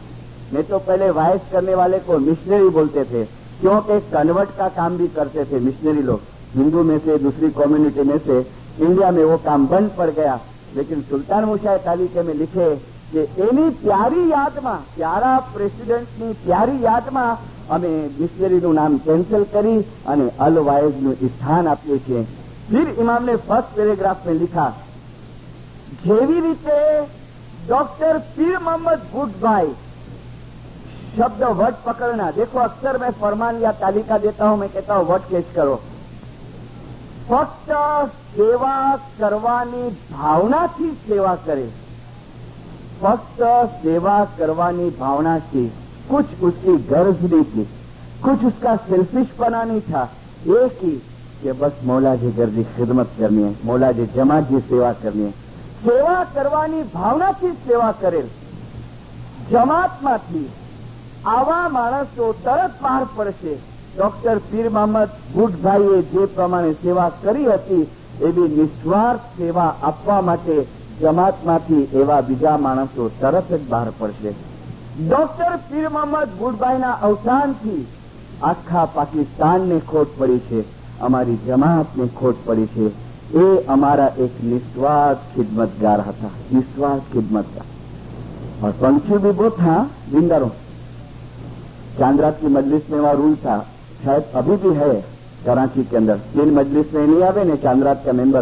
[0.52, 3.24] नहीं तो पहले वायस करने वाले को मिशनरी बोलते थे
[3.60, 6.20] क्योंकि कन्वर्ट का काम भी करते थे मिशनरी लोग
[6.56, 8.38] हिंदू में से दूसरी कम्युनिटी में से
[8.80, 10.38] इंडिया में वो काम बंद पड़ गया
[10.76, 12.68] लेकिन सुल्तान मुशाह तालिके में लिखे
[13.10, 17.26] કે એની પ્યારી યાદમાં પ્યારા પ્રેસિડેન્ટની પ્યારી યાદમાં
[17.74, 19.74] અમે મિશનરીનું નામ કેન્સલ કરી
[20.12, 22.24] અને અલ વાયઝનું સ્થાન આપીએ છીએ
[22.70, 24.66] फिर इमाम ने फर्स्ट पैराग्राफ में लिखा
[26.02, 26.78] જેવી રીતે
[27.68, 29.68] डॉक्टर पीर मोहम्मद गुड भाई
[31.17, 35.21] शब्द वट पकड़ना। देखो, अक्सर मैं फरमान या तालिका देता हूँ, मैं कहता हूँ, वट
[35.21, 35.75] केस करो।
[37.29, 37.71] फक्त
[38.35, 41.69] सेवा करवानी भावना थी, सेवा करे।
[43.01, 43.43] फक्त
[43.83, 45.73] सेवा करवानी भावना थी।
[46.09, 47.63] कुछ उसकी गर्ज नहीं थी।
[48.23, 50.03] कुछ उसका सेल्फिश पना नहीं था।
[50.47, 50.91] एक ही
[51.41, 55.23] कि बस मौला जी घर जी खिदमत करनी है, मौला जी जमा जी सेवा करनी
[55.23, 55.31] है।
[55.83, 58.31] सेवा करवानी भावना थी, सेवा करे।
[59.51, 60.49] जमात में थी।
[61.25, 63.55] આવા માણસો તરત પાર પડશે.
[63.97, 67.87] ડોક્ટર પીર મહમદ ગુટભાઈએ જે પ્રમાણે સેવા કરી હતી,
[68.21, 70.65] એવી નિસ્વાર્થ સેવા આપવા માટે
[71.01, 74.33] જમાતમાંથી એવા બીજા માણસો તરત જ બહાર પડશે.
[75.07, 77.87] ડોક્ટર પીર મહમદ ગુડભાઈના અવસાનથી
[78.41, 80.63] આખા પાકિસ્તાનને ખોટ પડી છે.
[80.99, 83.11] અમારી જમાતને ખોટ પડી છે.
[83.37, 86.29] એ અમારા એક નિસ્વાર્થ ખિદમતગાર હતા.
[86.53, 87.63] નિસ્વાર્થ ખિદમતગાર.
[88.79, 89.85] પંચુ બી બહુ થા
[91.97, 93.67] जिंदारों चाँद की मजलिस में वहाँ रूल था।
[94.03, 95.05] शायद अभी भी है
[95.45, 98.41] कराची के अंदर। जिन मजलिस में नहीं आवे ने चांदरात का मेंबर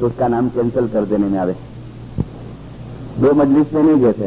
[0.00, 1.56] तो उसका नाम कैंसिल कर देने में आवे।
[3.18, 4.24] दो मजलिस में नहीं गए थे।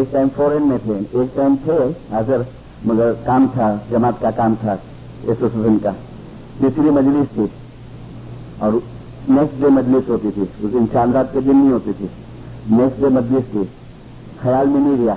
[0.00, 1.72] एक टाइम फॉरेन में थे, एक टाइम थे,
[2.14, 2.46] हाजिर,
[2.86, 4.74] मगर काम था, जमात का काम था
[5.28, 5.92] एसोसिएशन का।
[6.60, 7.50] तीसरी मजलिस थी,
[8.62, 8.82] और
[9.30, 12.10] नेक्स्ट डे मजलिस होती थी। उस दिन चांदरात के दिन नहीं होती थी।
[12.70, 13.68] नेक्स्ट डे मजलिस थी।
[14.42, 15.14] ख्याल में नहीं रिया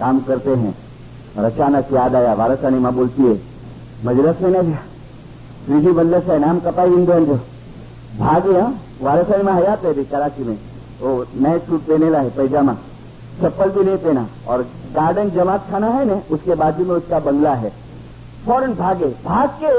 [0.00, 0.89] काम करते हैं।
[1.37, 3.37] और अचानक याद आया वारसानी माँ बोलती है
[4.05, 4.75] मजलिस में नहीं
[5.67, 7.35] ત્રીજી बल्ले से नाम कपाई इन जो
[8.17, 10.57] भागे हाँ वारासाई में हयात है कराची में
[10.99, 12.73] वो नए सूट पहनेला है पैजामा
[13.39, 14.63] चप्पल भी नहीं पहना और
[14.95, 17.71] गार्डन जमात खाना है ना उसके बाजू में उसका बंगला है
[18.45, 19.73] फौरन भागे भाग के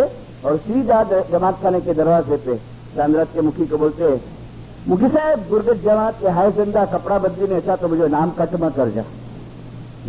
[0.49, 2.57] और सीधा जमात खाने के दरवाजे पे
[2.97, 4.11] चांद्रत के मुखी को बोलते
[4.89, 8.61] मुखी साहब गुरगत जमात के हाय जिंदा कपड़ा बदली ने ऐसा तो मुझे नाम कट
[8.61, 9.05] में कर जा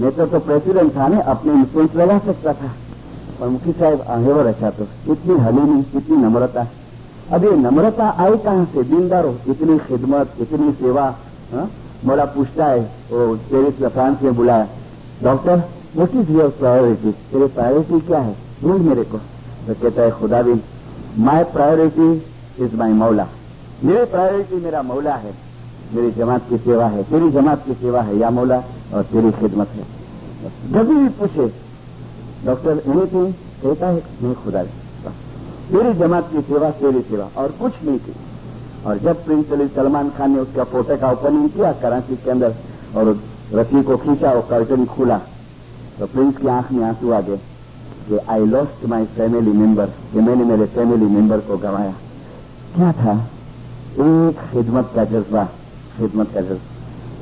[0.01, 2.69] मैं तो, प्रेसिडेंट था ना अपने इन्फ्लुएंस लगा सकता था।
[3.41, 6.67] पर मुखी साहब आगे अच्छा तो इतनी हलीमी इतनी नम्रता।
[7.33, 8.83] अब ये नम्रता आई कहाँ से?
[8.83, 11.05] दीनदारो इतनी खिदमत इतनी सेवा
[11.53, 12.25] हा?
[12.27, 12.81] पूछता है
[13.11, 14.67] वो पेरिस फ्रांस में बुलाया?
[15.23, 15.63] Doctor
[15.97, 18.37] what is your priority तेरे प्रायोरिटी क्या है?
[18.63, 19.19] ढूंढ मेरे को।
[19.67, 20.55] तो कहता है खुदा भी
[21.19, 22.13] माई प्रायोरिटी
[22.65, 23.27] इज़ माई मौला।
[23.85, 25.35] मेरी प्रायोरिटी मेरा मौला है।
[25.95, 28.63] मेरी जमात की सेवा है तेरी जमात की सेवा है या मौला?
[28.93, 29.85] और तेरी खिदमत है
[30.73, 31.47] जब भी पूछे,
[32.47, 33.33] डॉक्टर एनीथिंग
[33.63, 38.15] कहता है नहीं खुदा तेरी जमात की सेवा, तेरी सेवा, और कुछ नहीं की
[38.87, 42.55] और जब प्रिंस अली सलमान खान ने उसका फ़ोटो का ओपनिंग किया, कराची के अंदर,
[42.97, 43.21] और
[43.55, 45.19] रस्सी को खींचा, और कर्टन खुला
[45.99, 47.37] तो प्रिंस की आँख में आँसू आ गए
[48.09, 51.95] कि I lost my family member कि मैंने मेरे फैमिली मेंबर को गंवाया।
[52.75, 53.15] क्या था?
[54.01, 55.45] एक खिदमत का जज्बा,
[55.97, 56.72] खिदमत का जज्बा।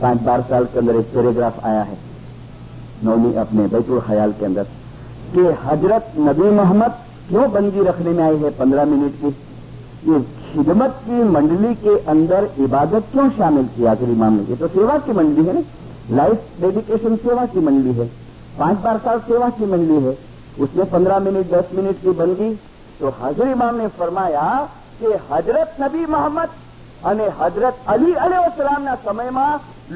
[0.01, 1.97] पांच बारह साल के अंदर एक पैराग्राफ आया है
[3.03, 4.63] नौनी अपने बैतुल ख्याल के अंदर
[5.33, 9.31] कि हजरत नबी मोहम्मद क्यों बंदी रखने में आई है पंद्रह मिनट की
[10.07, 14.97] ये खिदमत की मंडली के अंदर इबादत क्यों शामिल की आखिरी मामले ये तो सेवा
[15.07, 15.63] की मंडली है ना
[16.11, 18.07] लाइफ डेडिकेशन सेवा की मंडली है
[18.57, 20.17] पांच बार साल सेवा की मंडली है
[20.59, 22.53] उसमें पंद्रह मिनट दस मिनट की बंदी
[22.99, 24.45] तो हजर इमाम ने फरमाया
[24.99, 26.61] कि हजरत नबी मोहम्मद
[27.03, 29.47] અને હજરત અલી અલેસલામના સમયમાં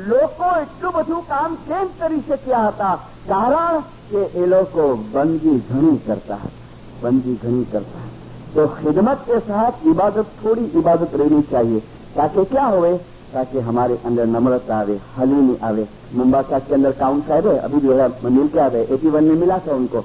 [0.03, 2.93] લોકો એટલું બધું કામ કેમ કરી શક્યા હતા
[3.27, 4.83] કારણ કે એ લોકો
[5.13, 6.55] બંદગી ઘણી કરતા હતા
[7.03, 8.09] બંદગી ઘણી કરતા
[8.51, 11.79] तो खिदमत के साथ इबादत थोड़ी इबादत रहनी चाहिए
[12.15, 12.93] ताकि क्या होवे
[13.33, 17.97] ताकि हमारे अंदर नम्रता आवे हलीमी आवे मुंबासा के अंदर काउंट साहब है अभी जो
[17.99, 20.03] है मिल के आवे एटी वन में मिला था उनको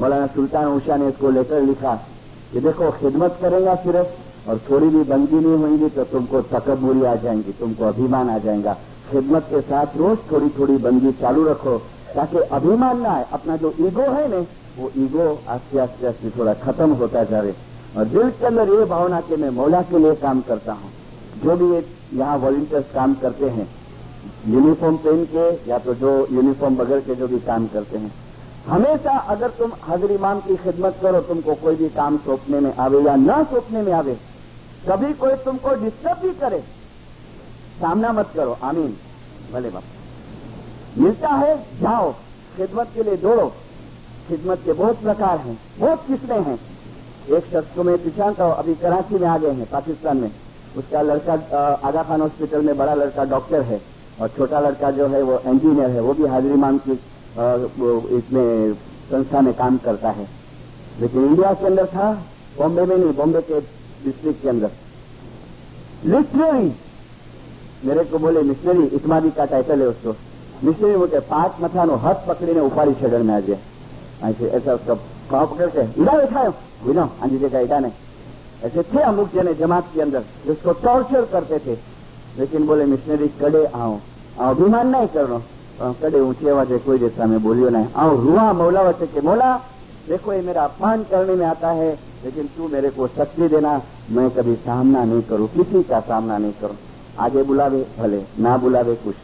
[0.00, 1.94] मौलाना सुल्तान उषा ने इसको लेटर लिखा
[2.52, 7.14] कि देखो खिदमत करेगा सिर्फ और थोड़ी भी बंदी नहीं होंगी तो तुमको तकबूरी आ
[7.22, 8.76] जाएंगी तुमको अभिमान आ जाएगा
[9.11, 11.77] खिदमत के साथ रोज थोड़ी थोड़ी बंदी चालू रखो,
[12.15, 14.39] ताकि अभिमान ना आए। अपना जो ईगो है ना,
[14.77, 17.53] वो ईगो आस्ते आस्ते आस्ते थोड़ा खत्म होता जाए
[17.97, 20.91] और दिल के अंदर ये भावना कि मैं मौला के लिए काम करता हूँ।
[21.43, 21.67] जो भी
[22.17, 23.67] यहाँ वॉल्टियर्स काम करते हैं
[24.47, 28.11] यूनिफॉर्म पहन के या तो जो यूनिफॉर्म बगैर के जो भी काम करते हैं,
[28.67, 33.01] हमेशा अगर तुम हजर इमाम की खिदमत करो, तुमको कोई भी काम सौंपने में आवे
[33.01, 34.17] या न सौंपने में आवे,
[34.89, 36.63] कभी कोई तुमको डिस्टर्ब भी करे
[37.79, 38.97] सामना मत करो, आमीन।
[39.53, 39.83] भले बाप।
[40.97, 42.11] मिलता है, जाओ।
[42.57, 43.47] खिदमत के लिए दौड़ो।
[44.27, 46.59] खिदमत के बहुत प्रकार हैं, बहुत किस्में हैं।
[47.29, 50.31] एक शख्स को मैं पिछानता हूँ, अभी कराची में आ गए हैं, पाकिस्तान में।
[50.77, 51.33] उसका लड़का
[51.83, 53.81] आगा खान हॉस्पिटल में बड़ा लड़का डॉक्टर है
[54.21, 56.91] और छोटा लड़का जो है वो इंजीनियर है, वो भी हाजिरी मान की
[58.17, 58.73] इसमें
[59.11, 60.27] संस्था में काम करता है।
[60.99, 62.11] लेकिन इंडिया के अंदर था,
[62.57, 63.59] बॉम्बे में नहीं, बॉम्बे के
[64.05, 64.71] डिस्ट्रिक्ट के अंदर।
[66.05, 66.69] लिटररी
[67.85, 70.15] मेरे को बोले, मिशनरी इतमादी का टाइटल है उसको.
[70.63, 73.57] मिशनरी बोलते, पाँच मथानो हाथ पकड़ी ने उपाड़ी छेड़न में आ गया.
[74.29, 74.93] ऐसे उसका
[75.31, 76.49] पाँव पकड़ के ईड़ा बैठा
[76.85, 77.91] बिना आंजी जगह ईड़ा ने
[78.63, 81.77] ऐसे थे अमुक जने, जमात के अंदर, जिसको टॉर्चर करते थे।
[82.37, 83.97] लेकिन बोले, मिशनरी, कड़े आओ।
[84.39, 85.41] आओ, अभिमान नहीं करो
[85.81, 89.55] कड़े, ऊँची आवाज़ कोई जैसा मैं बोलियो नहीं। आओ, रुआ, मौला वचे के मौला,
[90.07, 91.91] देखो, ये मेरा अपमान करने में आता है,
[92.25, 96.53] लेकिन तू मेरे को शक्ति देना, मैं कभी सामना नहीं करूँ, किसी का सामना नहीं
[96.61, 96.77] करूँ।
[97.19, 99.15] आगे बुलावे, भले ना बुलावे कुछ।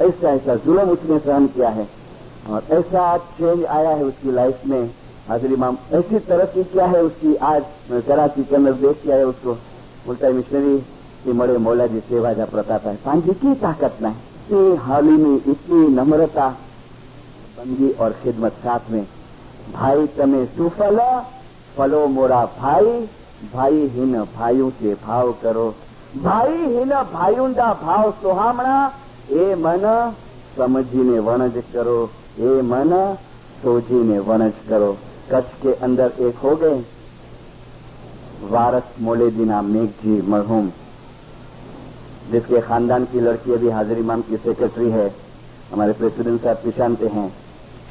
[0.00, 1.88] ऐसा ऐसा जुलम उसने सहन किया है
[2.50, 4.90] और ऐसा चेंज आया है उसकी लाइफ में।
[5.28, 7.64] हाजिर इमाम ऐसी तरक्की क्या है उसकी आज
[8.06, 9.54] कराची के अंदर देख किया है उसको।
[10.06, 10.78] बोलता है मिशनरी
[11.24, 15.86] की मड़े मौला जी सेवा जा प्रताप है। पांजी की ताकत ना इतनी हालिमी इतनी
[15.88, 16.48] नम्रता,
[17.58, 19.06] बंदी और खिदमत साथ में।
[19.72, 20.98] भाई तमे सुफल,
[21.76, 23.08] फलो मोरा भाई
[23.54, 25.74] भाई हिन भाइयों से भाव करो।
[26.12, 28.78] भाइयुंडा भाव सुहामणा
[29.32, 29.84] ए मन
[30.56, 31.98] समझीने वणज करो
[32.40, 32.90] ए मन
[33.62, 34.92] सोझीने वणज करो
[35.32, 36.82] कच्छ के अंदर एक हो गए
[38.50, 40.70] वारस मेघ जी मरहूम
[42.30, 45.08] जिसके खानदान की लड़की अभी हाजिर इमाम की सेक्रेटरी है
[45.72, 47.28] हमारे प्रेसिडेंट साहब पिशानते हैं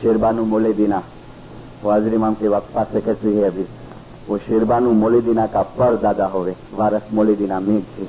[0.02, 1.04] शेरबानू मोलेदीना
[1.84, 3.66] वो हाजिर इमाम के पास सेक्रेटरी है अभी
[4.30, 8.08] वो शेरबानू मोलेदीना का पर दादा होवे, वारस मोलेदीना मेघ जी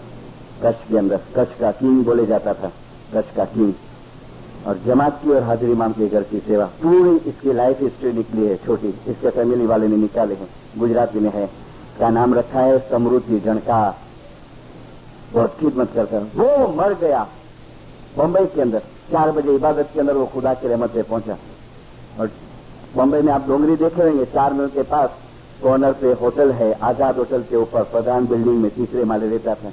[0.62, 2.70] कच्छ के अंदर, कच्छ का किंग बोले जाता था,
[3.14, 3.72] कच्छ का किंग।
[4.66, 8.46] और जमात की और हाजिर इमाम के घर की सेवा, पूरी इसकी लाइफ हिस्ट्री निकली
[8.46, 10.48] है, छोटी। इसके फैमिली वाले ने निकाले हैं,
[10.78, 11.46] गुजराती में है।
[11.98, 12.78] का नाम रखा है?
[12.90, 13.80] समृद्धि जनका
[15.32, 17.26] बहुत खिदमत करता वो मर गया,
[18.18, 21.36] बम्बई के अंदर। चार बजे इबादत के अंदर वो खुदा की रहमत से पहुँचा।
[22.20, 22.30] और
[22.96, 25.10] बम्बई में आप डोंगरी देखे होंगे चार मिल के पास
[25.62, 29.72] कॉर्नर पे होटल है, आज़ाद होटल के ऊपर, प्रधान बिल्डिंग में तीसरे माले रहता था।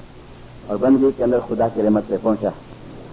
[0.70, 2.52] और बंदी के अंदर खुदा की रहमत से पहुँचा।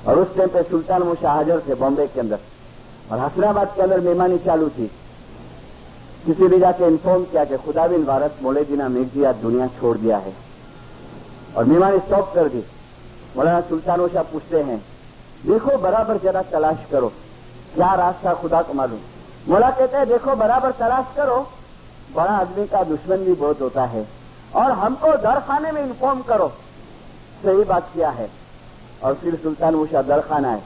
[0.06, 2.38] और उस टाइम पे सुल्तान मुशाह हाजर थे, बॉम्बे के अंदर।
[3.12, 4.90] और हसनाबाद के अंदर मेहमानी चालू थी।
[6.26, 9.96] किसी भी जाके इन्फॉर्म किया कि खुदा बिन भारत मोले दिना मेघजी आज दुनिया छोड़
[9.98, 10.32] दिया है।
[11.56, 12.64] और मेहमानी स्टॉप कर दी।
[13.36, 14.84] मौलाना सुल्तान शाह पूछते हैं,
[15.46, 17.08] देखो, बराबर जरा तलाश करो।
[17.74, 18.98] क्या रास्ता खुदा को मालूम?
[19.48, 21.36] मोला कहते हैं, देखो, बराबर तलाश करो
[22.16, 24.08] बड़ा आदमी का दुश्मन भी बहुत होता है।
[24.54, 26.48] और हमको दर खाने में इन्फॉर्म करो।
[27.44, 28.30] सही बात किया है।
[29.04, 30.62] और फिर सुल्तान मुशाह दर खाना है।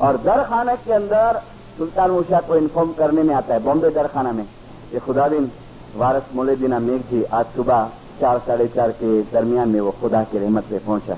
[0.00, 1.42] और दर खाना के अंदर
[1.78, 4.44] सुल्तान मुशाह को इन्फॉर्म करने में आता है, बॉम्बे दर खाना में।
[4.92, 5.50] कि खुदा बिन
[5.96, 10.38] वारस मोलेदीना मेघ जी, आज सुबह चार, साढ़े चार के दरमियान में वो खुदा की
[10.38, 11.16] रहमत से पहुँचा।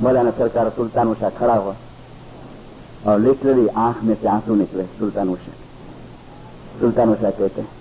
[0.00, 1.74] मौलाना सरकार सुल्तान उषा खड़ा हुआ।
[3.06, 5.52] और लिटरली आँख में से आँसू निकले सुल्तान उषा
[6.80, 7.79] सुल्तान उषा कहते हैं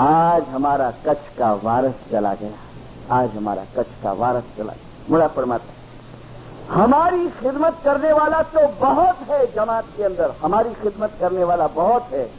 [0.00, 5.26] आज हमारा कच्छ का वारस चला गया। आज हमारा कच्छ का वारस चला गया। मुड़ा
[5.26, 11.66] परमात्मा। हमारी खिदमत करने वाला तो बहुत है जमात के अंदर। हमारी खिदमत करने वाला
[11.66, 12.30] बहुत है।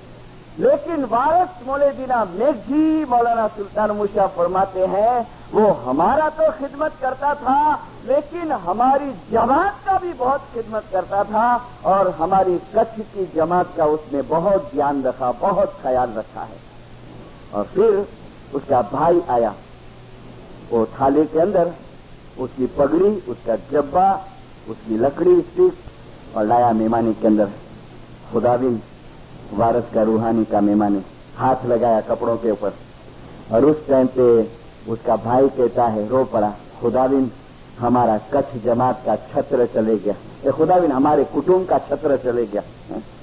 [0.59, 7.35] लेकिन वारस मोले बिना मेघजी मौलाना सुल्तान मुशा फरमाते हैं, वो हमारा तो खिदमत करता
[7.35, 7.75] था,
[8.05, 13.85] लेकिन हमारी जमात का भी बहुत खिदमत करता था और हमारी कच्छ की जमात का
[13.85, 16.64] उसने बहुत ध्यान रखा, बहुत ख्याल रखा है।
[17.55, 18.07] और फिर
[18.55, 19.53] उसका भाई आया।
[20.71, 21.71] वो थाली के अंदर
[22.39, 24.25] उसकी पगड़ी, उसका जब्बा,
[24.69, 25.73] उसकी लकड़ी, स्टिक
[26.37, 27.49] और लाया मेहमानी के अंदर।
[28.31, 28.81] खुदाबिन
[29.53, 31.01] वारस का रूहानी का मेहमानी
[31.37, 32.73] हाथ लगाया कपड़ों के ऊपर।
[33.51, 34.43] और उस टाइम पे
[34.87, 37.31] उसका भाई कहता है, रो पड़ा खुदाबिन
[37.79, 42.61] हमारा कच्छ जमात का छत्र चले गया। ये हमारे कुटुंब का छत्र चले गया।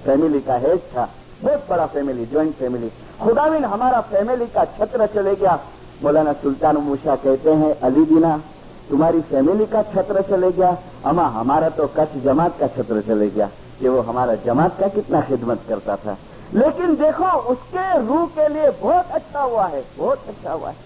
[0.04, 1.08] फैमिली का हेड था।
[1.44, 2.88] बहुत बड़ा फैमिली ज्वाइंट फैमिली
[3.22, 5.60] खुदाबिन हमारा फैमिली का छत्र चले गया।
[6.04, 8.42] मौलाना सुल्तान मूसा कहते हैं, अली दीना
[8.90, 13.50] तुम्हारी फैमिली का छत्र चले गया। अमा हमारा तो कच्छ जमात का छत्र चले गया।
[13.80, 16.18] कि वो हमारा जमात का कितना खिदमत करता था।
[16.54, 20.76] लेकिन देखो, उसके रूह के लिए बहुत अच्छा हुआ है, बहुत अच्छा हुआ है।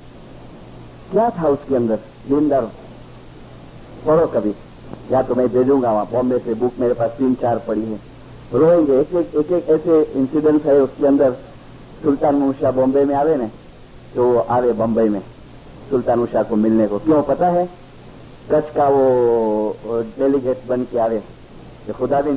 [1.13, 1.97] क्या था उसके अंदर?
[2.29, 2.71] दीनदार
[4.07, 4.55] पढ़ो कभी।
[5.11, 8.01] या तो मैं भेजूँगा वहाँ, बॉम्बे से बुक मेरे पास तीन चार पड़ी है।
[8.53, 11.33] रोएँगे एक एक एक एक ऐसे इंसिडेंट है, उसके अंदर
[12.03, 13.51] सुल्तान मूसा बॉम्बे में आवे ने
[14.15, 15.21] तो वो आवे बम्बई में,
[15.91, 17.69] सुल्तान उषा को मिलने को। क्यों पता है?
[18.51, 21.19] कच्छ का वो डेलीगेट बन के आवे
[21.87, 22.37] कि खुदा दिन,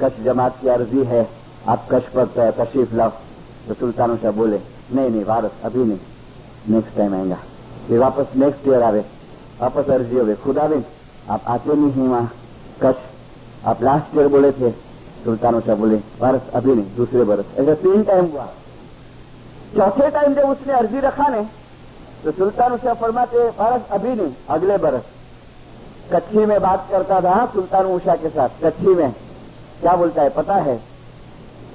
[0.00, 1.28] कच्छ जमात की अर्जी है,
[1.68, 3.10] आप कच्छ पर तशरीफ़ लाओ।
[3.68, 4.60] तो सुल्तान उषा बोले,
[4.92, 5.98] नहीं नहीं, भारत अभी नहीं
[6.68, 7.38] नेक्स्ट टाइम आएगा।
[7.88, 9.04] फिर वापस नेक्स्ट ईयर आवे,
[9.60, 10.84] वापस अर्जी हो गई खुदा दिन,
[11.30, 12.30] आप आते नहीं हैं
[12.82, 12.98] कच्छ,
[13.66, 14.83] आप लास्ट ईयर बोले थे
[15.24, 18.46] सुल्तान शाह बोले बरस अभी नहीं, दूसरे बरस। ऐसा तीन टाइम हुआ।
[19.76, 21.42] चौथे टाइम जब उसने अर्जी रखा ने
[22.24, 25.02] तो सुल्तान शाह फरमाते बरस अभी नहीं, अगले बरस।
[26.12, 29.10] कच्छी में बात करता था सुल्तान उषा के साथ कच्छी में।
[29.80, 30.76] क्या बोलता है, पता है,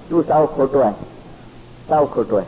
[0.10, 0.92] तू साव खोटो है,
[1.90, 2.46] साव खोटो है।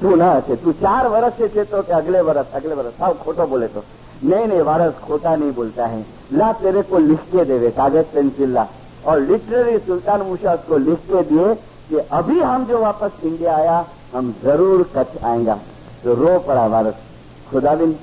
[0.00, 3.46] तू ना थे तू चार वर्ष से थे तो अगले वर्ष अगले वर्ष साव खोटो
[3.46, 3.84] बोले तो।
[4.24, 8.50] नहीं नहीं वारस खोटा नहीं बोलता है। ला तेरे को लिख के देवे, कागज़ पेंसिल
[8.50, 8.66] ला।
[9.08, 11.54] और लिटररी सुल्तान मूसा उसको लिख के दिए
[11.88, 13.84] कि अभी हम जो वापस इंडिया आया,
[14.14, 15.58] हम ज़रूर कच्छ आएगा।
[16.04, 16.94] तो रो पड़ा वारस।
[17.50, 17.96] खुदाबिन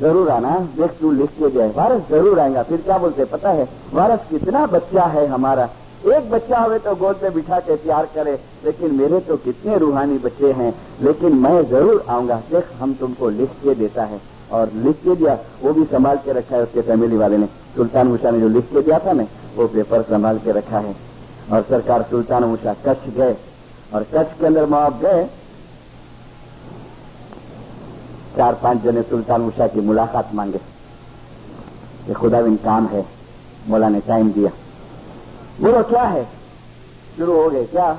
[0.00, 3.68] ज़रूर आना। देख तू लिख के दिया वारस ज़रूर आएगा। फिर क्या बोलते पता है,
[3.92, 5.68] वारस कितना बच्चा है हमारा।
[6.06, 10.18] एक बच्चा हुए तो गोद में बिठा के प्यार करे, लेकिन मेरे तो कितने रूहानी
[10.18, 10.72] बच्चे हैं।
[11.02, 14.20] लेकिन मैं ज़रूर आऊँगा। देख, हम तुमको लिख के देता है।
[14.52, 18.06] और लिख के दिया, वो भी संभाल के रखा है उसके फैमिली वाले ने। सुल्तान
[18.06, 19.24] मूसा ने जो लिख के दिया था ना
[19.56, 20.96] वो पेपर संभाल के रखा है।
[21.52, 23.36] और सरकार सुल्तान मूसा कच्छ गए
[23.94, 25.24] और कच्छ के अंदर मुआब गए।
[28.36, 30.60] चार पाँच जने सुल्तान मूसा की मुलाकात मांगे।
[32.06, 33.06] कि खुदाविन काम है
[33.68, 34.50] मौला ने टाइम दिया
[35.60, 36.24] बोलो, क्या है?
[37.16, 37.92] शुरू हो गए क्या?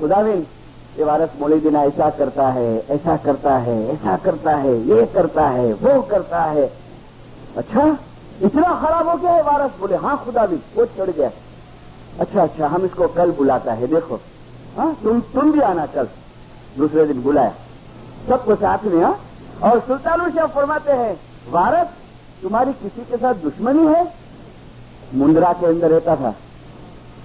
[0.00, 0.46] खुदाविन
[0.98, 5.72] ये वारस मोलिदीना ऐसा करता है, ऐसा करता है, ऐसा करता है, ये करता है,
[5.72, 6.72] वो करता है।
[7.56, 7.98] अच्छा
[8.42, 11.30] इतना खराब हो गया है वारस। बोले हाँ खुदा भी, वो चढ़ गया।
[12.20, 14.20] अच्छा अच्छा हम इसको कल बुलाता है, देखो।
[14.78, 16.08] हाँ तुम तुम भी आना कल।
[16.78, 17.54] दूसरे दिन बुलाया।
[18.28, 19.20] सबको साथ में हाँ।
[19.62, 21.20] और सुल्तान शाह फरमाते हैं,
[21.50, 21.86] वारस,
[22.42, 24.14] तुम्हारी किसी के साथ दुश्मनी है?
[25.14, 26.34] मुंद्रा के अंदर रहता था।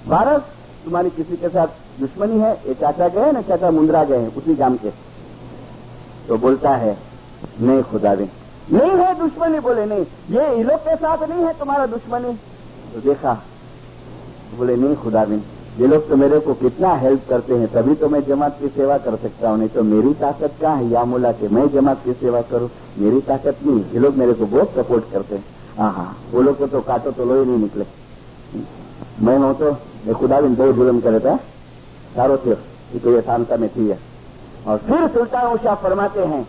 [0.07, 0.41] वारस,
[0.85, 1.67] तुम्हारी किसी के साथ
[1.99, 2.53] दुश्मनी है?
[2.67, 3.41] ये चाचा गए ना?
[3.41, 4.89] चाचा मुंद्रा गए उसी गाँव के?
[6.27, 6.97] तो बोलता है,
[7.61, 8.29] नहीं, खुदा दिन
[8.69, 12.33] नहीं है दुश्मनी बोले, नहीं। ये इन लोग के साथ नहीं है तुम्हारा दुश्मनी।
[12.93, 13.33] तो देखा,
[14.55, 15.43] बोले, नहीं, खुदा दिन
[15.79, 18.97] ये लोग तो मेरे को कितना हेल्प करते हैं, तभी तो मैं जमात की सेवा
[18.97, 20.89] कर सकता हूँ, नहीं तो मेरी ताकत कहाँ है?
[20.89, 22.69] या मुला के मैं जमात की सेवा करूँ?
[22.97, 25.43] मेरी ताकत नहीं ये लोग मेरे को बहुत सपोर्ट करते हैं।
[25.77, 27.85] हाँ हाँ वो लोग को तो काटो तो लोही नहीं निकले।
[29.21, 29.69] मैं हूँ तो
[30.07, 31.35] ये खुदा दिन बहुत जुलम करे था।
[32.15, 32.55] सारो थे
[32.99, 33.91] तो ये शांता में थी
[34.67, 36.47] और फिर सुल्तान उषा फरमाते हैं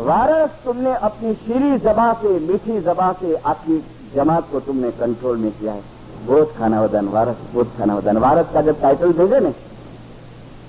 [0.00, 3.76] वारस तुमने अपनी शीरी जबा से, मीठी जबा से आपकी
[4.14, 5.82] जमात को तुमने कंट्रोल में किया है।
[6.26, 9.50] बहुत खाना वदन वारस बहुत खाना वदन वारस का जब टाइटल भेजे ने,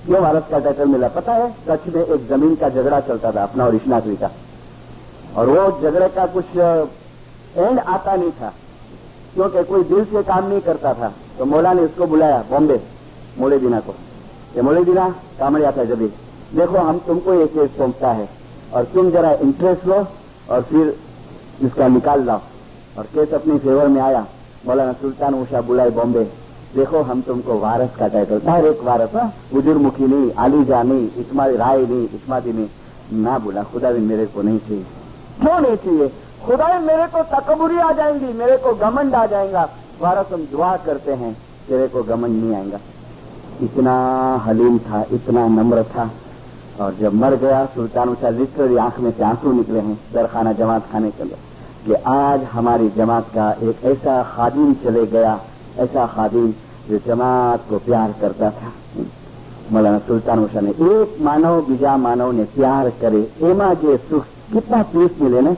[0.06, 1.08] क्यों वारस का टाइटल मिला?
[1.10, 4.30] पता है, कच्छ में एक ज़मीन का झगड़ा चलता था, अपना और इश्नाकरी का
[5.36, 6.56] और वो झगड़े का कुछ
[7.56, 8.52] एंड आता नहीं था।
[9.34, 12.80] क्योंकि कोई दिल से काम नहीं करता था तो मोला ने उसको बुलाया, बॉम्बे
[13.38, 13.94] मोड़े दिना को।
[14.56, 15.08] ये मोड़े दिना
[15.38, 18.28] कामड़िया था जब देखो, हम तुमको ये केस सौंपता है।
[18.74, 20.06] और तुम जरा इंटरेस्ट लो
[20.50, 20.96] और फिर
[21.62, 22.40] इसका निकाल लाओ।
[22.98, 24.26] और केस अपने फेवर में आया,
[24.66, 26.24] मौलाना सुल्तान उषा बुलाए बॉम्बे।
[26.74, 29.34] देखो, हम तुमको वारस का टाइटल डायरेक्ट वारस हाँ?
[29.52, 32.68] बुजुर्गमुखी नहीं, आलीजा नहीं इस्मा राय नहीं इस्माती नहीं।
[33.22, 34.84] ना बोला खुदा भी मेरे को नहीं चाहिए।
[35.40, 36.08] क्यों नहीं चाहिए?
[36.46, 39.68] खुदा भी मेरे को तकबुरी आ जाएँगी, मेरे को गमंड आ जाएगा।
[40.00, 41.36] वारस हम दुआ करते हैं,
[41.68, 42.78] तेरे को गमंड नहीं आएगा।
[43.62, 46.10] इतना हलीम था, इतना नम्र था।
[46.80, 50.90] और जब मर गया, सुल्तान उषा लिटरली आँख में से आँसू निकले हैं दरखाना जमात
[50.92, 51.36] खाने के अंदर
[51.86, 55.40] कि आज हमारी जमात का एक ऐसा खादिम चले गया,
[55.78, 56.52] ऐसा खादिम
[56.88, 58.72] जो जमात को प्यार करता था।
[59.72, 64.82] मौलाना सुल्तान उषा ने एक मानव, बीजा मानव ने प्यार करे, एमा जे सुख कितना
[64.82, 65.54] पीस मिले ना?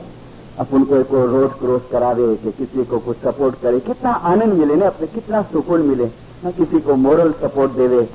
[0.59, 4.75] अपन को को रोड क्रॉस करावे कि किसी को कुछ सपोर्ट करे, कितना आनंद मिले
[4.75, 4.87] ना?
[4.87, 6.05] अपने कितना सुकून मिले,
[6.43, 8.09] ना किसी को मोरल सपोर्ट देवे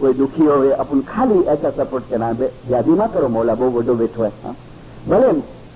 [0.00, 2.28] કોઈ દુખી હોય अपन खाली ऐसा सपोर्ट करना
[2.64, 4.54] व्याधि ना करो मौला वो वडो बैठो है हाँ?
[5.08, 5.28] भले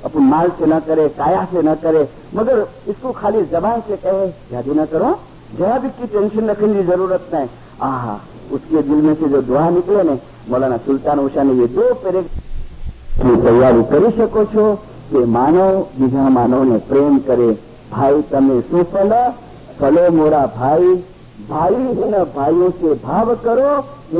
[0.06, 2.02] अपन माल से न करे काया से न करे
[2.34, 5.10] मगर इसको खाली जबान से कहे व्याधि न करो
[5.56, 7.48] जरा भी की टेंशन रखने की जरूरत नहीं
[7.82, 8.18] आहा
[8.52, 10.18] उसके दिल में से जो दुआ निकले ने
[10.50, 14.66] मौलाना सुल्तान उषा ने ये दो पेरे की तैयारी કરી શકો છો
[15.10, 15.60] કે માનવ
[15.96, 17.48] બીજા માનવને પ્રેમ કરે
[17.90, 19.12] ભાઈ તમે શું ફલ
[19.78, 20.92] ફલો મોરા ભાઈ
[21.49, 23.71] भाई इन भाइयों से भाव करो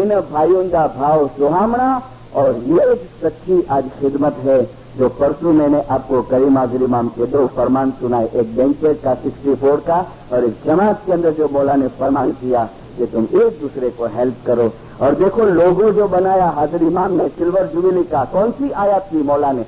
[0.02, 1.88] इन भाइयों का भाव सुहामना
[2.36, 4.62] और ये सच्ची आज खिदमत है
[4.98, 9.56] जो परसों मैंने आपको करीम आजर इमाम के दो फरमान सुनाए एक बेंचेज का सिक्सटी
[9.64, 10.00] फोर का
[10.32, 12.64] और एक जमात के अंदर जो मौला ने फरमान किया
[12.98, 14.72] कि तुम एक दूसरे को हेल्प करो
[15.02, 19.24] और देखो लोगो जो बनाया हाजिर इमाम ने सिल्वर जुबिली का कौन सी आयत थी
[19.24, 19.66] मौला ने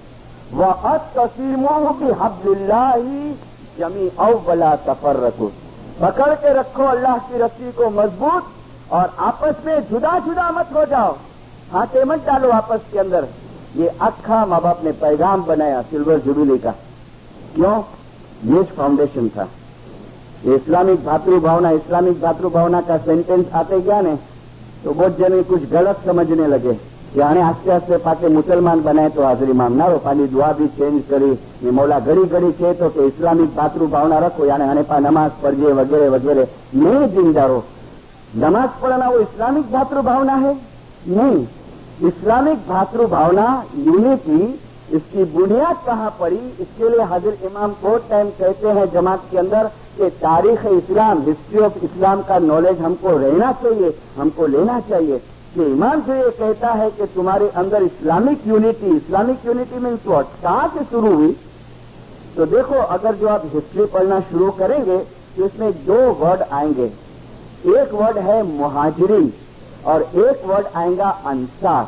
[0.54, 3.32] वह तसीमो भी हब्दिल्लाही
[3.80, 5.52] जमी अवला सफ़र रखो
[6.02, 8.44] पकड़ के रखो अल्लाह की रस्सी को मज़बूत
[8.92, 11.16] और आपस में जुदा जुदा मत हो जाओ।
[11.72, 13.28] हाथे मत डालो आपस के अंदर।
[13.76, 16.72] ये अखा माँ बाप ने पैगाम बनाया सिल्वर जुबिली का।
[17.56, 17.84] क्यों?
[18.46, 19.48] ये फाउंडेशन था।
[20.46, 24.16] इस्लामिक भातृभावना इस्लामिक भातृभावना का सेंटेंस आते गया ने?
[24.84, 26.80] तो बहुत जने कुछ गलत समझने लगे।
[27.20, 31.30] आस्ते पाके मुसलमान बनाए तो हाजरी माम ना रो पानी दुआ भी चेंज करी
[31.64, 35.72] ने मौला घड़ी घड़ी कहे तो कि इस्लामिक भातृभावना रखो यानी आने पा नमाज़ पढ़िए
[35.74, 37.64] वगैरह वगैरह नहीं जिंदारो
[38.38, 40.54] नमाज़ पढ़ना वो इस्लामिक भातृभावना है
[41.10, 43.48] नहीं इस्लामिक भातृभावना
[43.78, 44.42] यूनिटी
[44.92, 49.72] इसकी बुनियाद कहाँ पड़ी इसके लिए हाजिर इमाम बहुत टाइम कहते हैं जमात के अंदर
[49.98, 55.20] कि तारीख इस्लाम हिस्ट्री ऑफ़ इस्लाम का नॉलेज हमको रहना चाहिए हमको लेना चाहिए
[55.58, 60.26] कि इमाम जो ये कहता है कि तुम्हारे अंदर Islamic unity Islamic unity means what
[60.44, 61.32] कहाँ से शुरू हुई?
[62.36, 64.98] तो देखो, अगर जो आप हिस्ट्री पढ़ना शुरू करेंगे
[65.38, 66.86] तो इसमें दो वर्ड आएँगे।
[67.68, 69.34] एक वर्ड है मुहाजिरीन
[69.86, 71.88] और एक वर्ड आएगा अंसार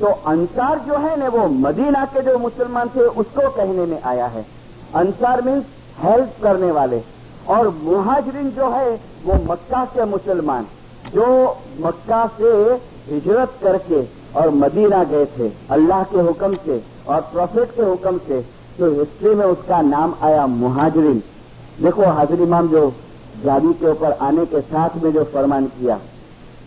[0.00, 4.26] तो अंसार जो है ना, वो मदीना के जो मुसलमान थे, उसको कहने में आया
[4.26, 4.46] है।
[4.94, 5.64] अंसार मीन्स
[5.98, 7.00] हेल्प करने वाले।
[7.48, 10.66] और मुहाजरीन जो है, वो मक्का के मुसलमान।
[11.14, 12.74] जो मक्का से
[13.08, 14.02] हिजरत करके
[14.36, 18.40] और मदीना गए थे, अल्लाह के हुक्म से और प्रॉफिट के हुक्म से
[18.78, 21.22] तो हिस्ट्री में उसका नाम आया मुहाजरीन।
[21.82, 22.92] देखो, हाजिर इमाम जो
[23.44, 25.96] जादू के ऊपर आने के साथ में जो फरमान किया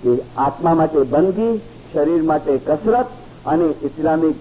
[0.03, 1.57] कि आत्मा माटे बंदगी,
[1.94, 3.10] शरीर माटे कसरत
[3.48, 4.36] અને इस्लामिक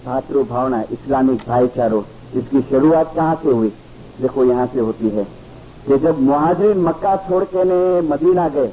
[0.50, 2.04] भावना, इस्लामिक भाईचारो।
[2.34, 3.72] इसकी शुरुआत कहाँ से हुई?
[4.20, 5.24] देखो, यहाँ से होती है।
[5.86, 8.72] कि जब मुहाजरीन मक्का छोड़ के ने मदीना गए,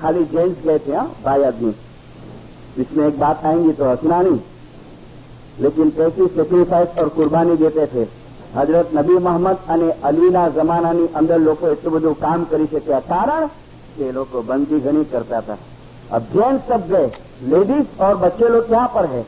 [0.00, 1.74] खाली जेंट्स गए थे हाँ भाई आदमी।
[2.77, 4.39] इसमें एक बात आएंगी तो हंसना नहीं
[5.59, 8.07] लेकिन कैसी सेक्रीफाइस और कुर्बानी देते थे
[8.55, 13.49] હજરત નબી મોહમ્મદ અને અલીના જમાનાની અંદર લોકો એટલું બધું કામ કરી શક્યા કારણ
[13.95, 15.57] કે એ લોકો બંદી ઘણી કરતા હતા
[16.11, 17.07] अब जेंट्स सब गए
[17.45, 19.23] लेडीज और बच्चे लोग यहाँ पर है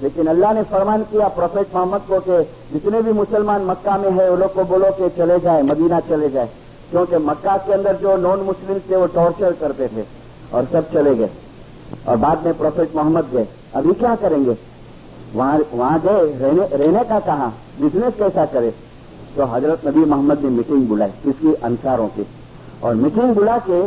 [0.00, 2.38] लेकिन अल्लाह ने फरमान किया प्रोफेट मोहम्मद को कि
[2.72, 6.30] जितने भी मुसलमान मक्का में है वो लोग को बोलो कि चले जाए मदीना चले
[6.30, 6.48] जाए
[6.90, 10.04] क्योंकि मक्का के अंदर जो नॉन मुस्लिम थे वो टॉर्चर करते थे
[10.52, 11.30] और सब चले गए
[12.07, 14.57] और बाद में प्रोफेट मोहम्मद गए। अभी क्या करेंगे?
[15.33, 17.47] वहाँ गए, रहने रहने का कहा
[17.81, 18.73] बिज़नेस कैसा करे?
[19.35, 22.25] तो हज़रत नबी मोहम्मद ने मीटिंग बुलाई किसकी अंसारों की।
[22.83, 23.79] और मीटिंग बुला के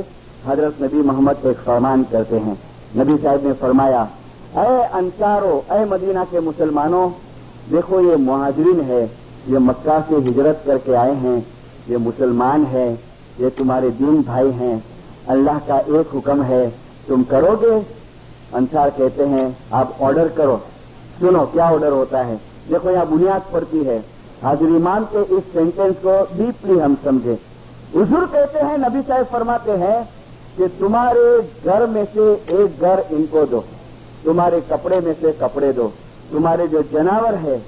[0.46, 2.58] हज़रत नबी मोहम्मद एक फरमान करते हैं।
[2.96, 4.08] नबी साहब ने फरमाया
[4.56, 7.10] अय अंसारो अय मदीना के मुसलमानों,
[7.70, 9.02] देखो ये मुहाजरीन है,
[9.48, 11.38] ये मक्का से हिजरत करके आए हैं,
[11.88, 12.92] ये मुसलमान है,
[13.40, 14.82] ये तुम्हारे दीन भाई हैं,
[15.28, 16.66] अल्लाह का एक हुक्म है
[17.08, 17.86] तुम करोगे?
[18.54, 20.56] अंसार कहते हैं, आप ऑर्डर करो।
[21.20, 22.36] सुनो, क्या ऑर्डर होता है?
[22.70, 24.04] देखो, यहाँ बुनियाद पड़ती है।
[24.42, 24.68] हाजिर
[25.14, 27.38] के इस सेंटेंस को डीपली हम समझे।
[27.94, 30.08] हुजूर कहते हैं, नबी साहब फरमाते हैं
[30.56, 33.64] कि तुम्हारे घर में से एक घर इनको दो।
[34.24, 35.92] तुम्हारे कपड़े में से कपड़े दो।
[36.32, 37.58] तुम्हारे जो जनावर है,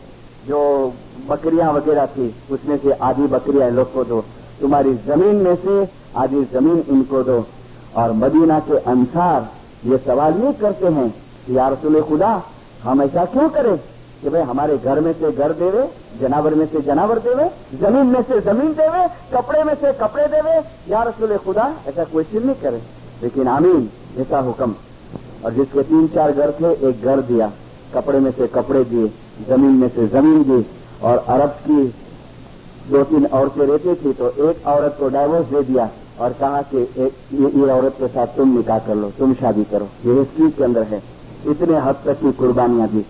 [0.49, 0.93] जो
[1.29, 4.25] बकरियाँ वगैरह थी, उसमें से आधी बकरियाँ लोग को दो।
[4.61, 7.47] तुम्हारी ज़मीन में से आधी ज़मीन इनको दो।
[7.97, 9.49] और मदीना के अंसार
[9.87, 11.15] ये सवाल ये करते हैं
[11.47, 12.43] कि यार रसूल खुदा,
[12.83, 13.77] हम ऐसा क्यों करें
[14.23, 18.23] कि भाई हमारे घर में से घर देवे, जनावर में से जनावर देवे, ज़मीन में
[18.23, 22.61] से ज़मीन देवे, कपड़े में से कपड़े देवे। या रसूल खुदा, ऐसा कोई क्वेश्चन नहीं
[22.63, 22.83] करे।
[23.23, 24.75] लेकिन आमीन, ऐसा हुक्म।
[25.45, 27.51] और जिसके तीन चार घर थे, एक घर दिया।
[27.95, 29.09] कपड़े में से कपड़े दिए,
[29.49, 30.67] ज़मीन में से ज़मीन दी।
[31.03, 31.95] और अरब की
[32.91, 35.89] दो तीन औरतें रहती थी तो एक औरत को डाइवोर्स दे दिया।
[36.21, 40.19] और कहा कि ये, औरत के साथ तुम निकाह कर लो तुम शादी करो। ये
[40.21, 41.03] हिस्ट्री के अंदर है।
[41.47, 43.05] इतने हद तक की कुर्बानियाँ दी।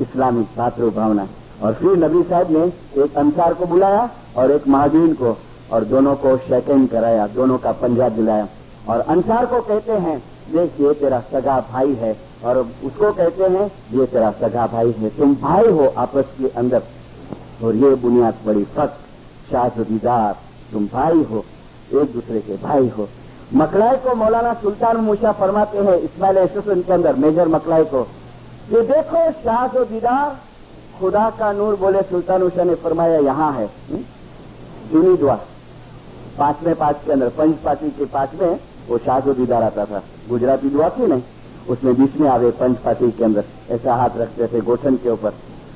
[0.00, 1.26] इस्लामी भातृ भावना
[1.62, 2.64] और फिर नबी साहब ने
[3.02, 5.36] एक अंसार को बुलाया और एक महाजीन को
[5.72, 8.46] और दोनों को शेकेंड कराया दोनों का पंजा दिलाया।
[8.88, 10.18] और अंसार को कहते हैं
[10.52, 15.08] देख ये तेरा सगा भाई है। और उसको कहते हैं ये तेरा सगा भाई है।
[15.10, 16.82] तुम भाई हो आपस के अंदर।
[17.64, 18.98] और ये बुनियाद बड़ी फ़र्क
[19.50, 20.36] शाहदीदार
[20.72, 21.44] तुम भाई हो।
[21.92, 23.08] एक दूसरे के भाई हो।
[23.54, 28.06] मकलाई को मौलाना सुल्तान मूसा फरमाते हैं, इस्माइल एसोसन के अंदर, मेजर मकलाई को
[28.72, 30.36] ये देखो, शाह दीदार,
[31.00, 33.66] खुदा का नूर बोले सुल्तान उषा ने फरमाया, यहाँ है।
[34.92, 35.34] जूनी दुआ
[36.38, 38.58] पाँचवें पाँच के अंदर, पंच पाती के पाँच में
[38.88, 41.22] वो शाह दीदार आता था। गुजराती दुआ थी नहीं,
[41.68, 45.32] उसमें बीच में आवे पंच पाती के अंदर, ऐसा हाथ रखते थे गोठन के ऊपर,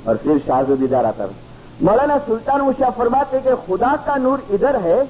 [0.09, 1.35] और फिर शाह दीदार आता था।
[1.83, 5.05] मौलाना सुल्तान उषा फरमाते कि खुदा का नूर इधर है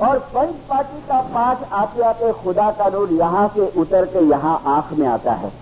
[0.00, 4.60] और पंच पाटी का पाठ आते आते खुदा का नूर यहाँ से उतर के यहाँ
[4.74, 5.52] आँख में आता है।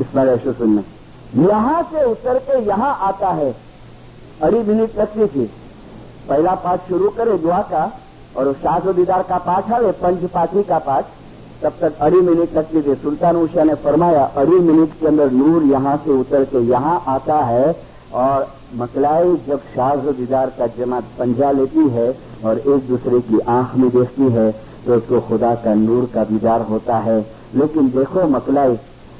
[0.00, 0.82] इसमें ऐसे सुनने
[1.42, 3.54] यहाँ से उतर के यहाँ आता है।
[4.42, 5.44] अड़ी मिनट लगती थी
[6.28, 7.84] पहला पाठ शुरू करे दुआ का
[8.36, 11.04] और शाह दीदार का पाठ आवे पंच पाठी का पाठ।
[11.62, 15.62] तब तक अड़ी मिनट लगती थी सुल्तान उषा ने फरमाया अड़ी मिनट के अंदर नूर
[15.72, 17.74] यहाँ से उतर के यहाँ आता है
[18.14, 22.08] और मकलाई जब शाह दीदार का जमात पंजा लेती है
[22.44, 24.50] और एक दूसरे की आँख में देखती है
[24.86, 27.20] तो उसको खुदा का नूर का दीदार होता है।
[27.54, 28.76] लेकिन देखो मकलाई,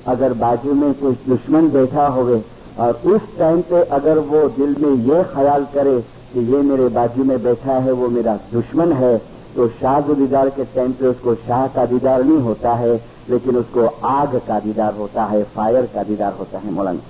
[0.06, 2.42] अगर बाजू में कोई दुश्मन बैठा होवे,
[2.78, 5.98] और उस टाइम पे अगर वो दिल में ये ख्याल करे
[6.32, 9.16] कि ये मेरे बाजू में बैठा है, वो मेरा दुश्मन है
[9.56, 12.94] तो शाह दीदार के टाइम पे उसको शाह का दीदार नहीं होता है,
[13.30, 17.00] लेकिन उसको आग का दीदार होता है फायर का दीदार होता है, मौलाना।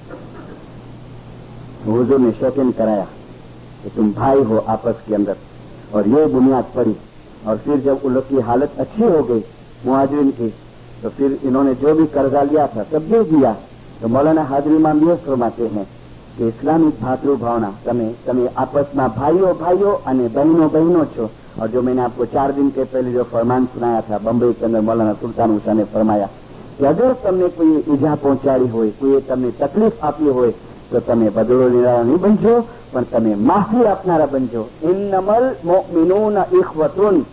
[1.86, 3.06] हुजूर ने शौकीन कराया
[3.82, 5.36] कि तुम भाई हो आपस के अंदर।
[5.94, 6.96] और ये बुनियाद पड़ी
[7.46, 9.42] और फिर जब उन लोग की हालत अच्छी हो गई
[9.86, 10.48] मुआजरीन की
[11.02, 13.52] तो फिर इन्होंने जो भी कर्जा लिया था, सब दे दिया।
[14.00, 15.86] तो मौलाना हाजरी माम ये फरमाते हैं
[16.36, 21.24] કે ઇસ્લામિક ભાતૃભાવના तमें आपस में ભાઈઓ भाइयों અને बहनों बहनों छो।
[21.60, 24.80] और जो मैंने आपको चार दिन के पहले जो फरमान सुनाया था बम्बई के अंदर
[24.80, 26.26] मौलाना सुल्तान उषा ने फरमाया
[26.76, 30.44] कि अगर तुमने कोई ईजा पहुंचाड़ी हो कोई तुमने तकलीफ़ आपी हो
[30.89, 32.55] તો તમે બદલો લેનારા નહીં બનજો
[32.91, 37.25] પણ તમે માફી આપનારા બનજો ઇન્નમલ મોમિનૂન ઇખવતુન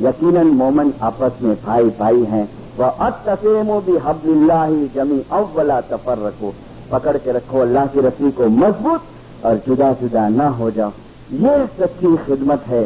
[0.00, 2.48] यकीनन मोमन आपस में भाई भाई हैं
[2.78, 6.52] वह अतसेमो भी हबलिल्लाही जमी अव्वला तफर रखो
[6.92, 10.92] पकड़ के रखो अल्लाह की रस्सी को मजबूत और जुदा जुदा न हो जाओ
[11.38, 12.84] ये सच्ची खिदमत है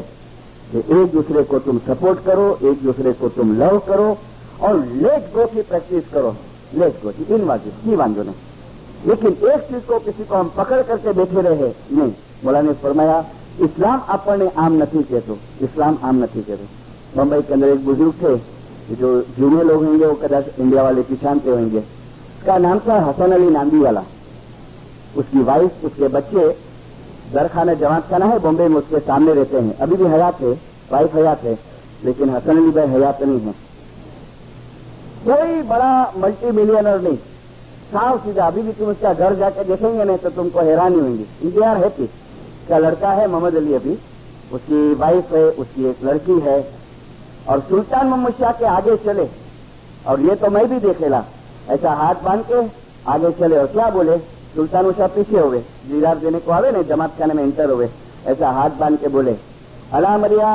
[0.70, 4.08] कि एक दूसरे को तुम सपोर्ट करो एक दूसरे को तुम लव करो
[4.62, 6.34] और लेट गो की प्रैक्टिस करो
[6.74, 8.45] लेट गो की इन वाजिब की वांधो नहीं
[9.06, 12.12] लेकिन एक चीज को किसी को हम पकड़ करके बैठे रहे नहीं
[12.44, 13.22] बोला ने फरमाया
[13.60, 15.34] इस्लाम આપણને આમ નથી કહેતો
[15.66, 16.66] इस्लाम आम नहीं कहते
[17.16, 18.30] बम्बई के अंदर एक बुजुर्ग थे
[19.00, 19.08] जो
[19.38, 21.82] जूनियर लोग होंगे वो कदाच इंडिया वाले पहचानते होंगे
[22.36, 24.02] उसका नाम था हसन अली नांदी वाला
[25.16, 26.46] उसकी वाइफ उसके बच्चे
[27.32, 30.52] दरखाना जमात खाना है बॉम्बे में उसके सामने रहते हैं अभी भी हयात है
[30.92, 31.54] वाइफ हयात है
[32.04, 33.54] लेकिन हसन अली भाई हयात नहीं है
[35.26, 37.18] कोई बड़ा मल्टी मिलियनर नहीं
[37.87, 41.69] साफ़ सीधा अभी भी तुम उसका घर जाके देखेंगे, नहीं तो तुमको हैरानी होंगी। इंडिया
[41.71, 43.97] आर हैप्पी उसका लड़का है मोहम्मद अली अभी?
[44.53, 46.59] उसकी वाइफ है, उसकी एक लड़की है।
[47.49, 49.27] और सुल्तान मोहम्मद शाह के आगे चले।
[50.07, 51.23] और ये तो मैं भी देखेला
[51.69, 52.65] ऐसा हाथ बाँध के
[53.11, 54.17] आगे चले और क्या बोले?
[54.55, 57.89] सुल्तान उषा पीछे हुए दीदार देने को आवे ना जमात खाने में इंटर हुए
[58.27, 59.35] ऐसा हाथ बाँध के बोले।
[59.93, 60.53] अला मरिया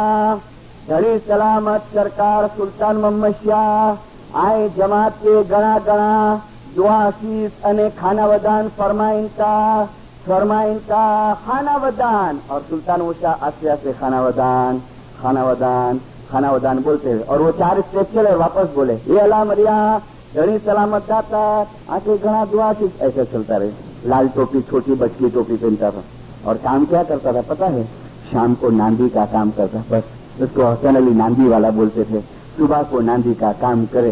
[0.89, 6.43] घड़ी सलामत सरकार सुल्तान मोहम्मद शाह, आए जमात के गणा गणा
[6.79, 9.85] खाना वदान फरमाइनता
[10.27, 14.79] फरमाइनता खाना वदान और सुल्तान उषा आस्ते आस्ते खाना वदान
[15.23, 16.01] खाना वदान
[16.31, 20.03] खाना वदान बोलते हैं और वो चार स्टेप चले वापस बोले। ये अला मरिया,
[20.37, 23.71] घड़ी सलामत दाता आके घना दुआ शीश ऐसे चलता रहे।
[24.07, 26.03] लाल टोपी, छोटी बचकी टोपी पहनता था।
[26.47, 27.85] और काम क्या करता था, पता है?
[28.33, 30.05] शाम को नांदी का काम करता बस,
[30.43, 32.21] उसको हसन अली नांदी वाला बोलते थे।
[32.57, 34.11] सुबह को नांदी का काम करे।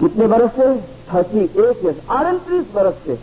[0.00, 0.95] कितने बरस से?
[1.08, 3.16] थर्टी एट ईयर्स अड़तीस बरस से।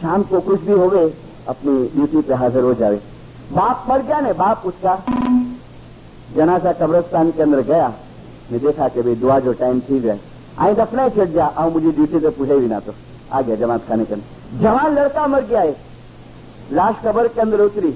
[0.00, 1.12] शाम को कुछ भी हो गए
[1.48, 3.00] अपनी ड्यूटी पे हाजिर हो जाए
[3.52, 5.02] बाप मर गया ने, बाप उसका
[6.36, 7.92] जनासा कब्रस्तान के अंदर गया।
[8.52, 10.18] मैं देखा कि भाई दुआ जो टाइम थी गए
[10.58, 12.94] आई दफना चढ़ जा आओ मुझे ड्यूटी पे पूछे भी ना तो।
[13.32, 15.76] आ गया जमात खाने के अंदर। जवान लड़का मर गया है।
[16.72, 17.90] लाश कबर के अंदर उतरी।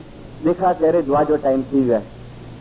[0.45, 2.01] देखा कह रहे दुआ जो टाइम थी गया।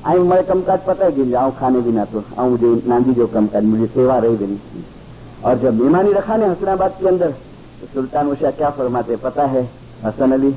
[0.05, 3.27] आई मैं कमकाज पता है गिन जाऊँ खाने भी ना तो। आऊँ मुझे नांदी जो
[3.27, 4.83] कमकाज मुझे सेवा रही भी नहीं।
[5.45, 7.31] और जब मेहमानी रखा ने हसनाबाद के अंदर
[7.81, 9.63] तो सुल्तान उषा क्या फरमाते पता है,
[10.03, 10.53] हसन अली,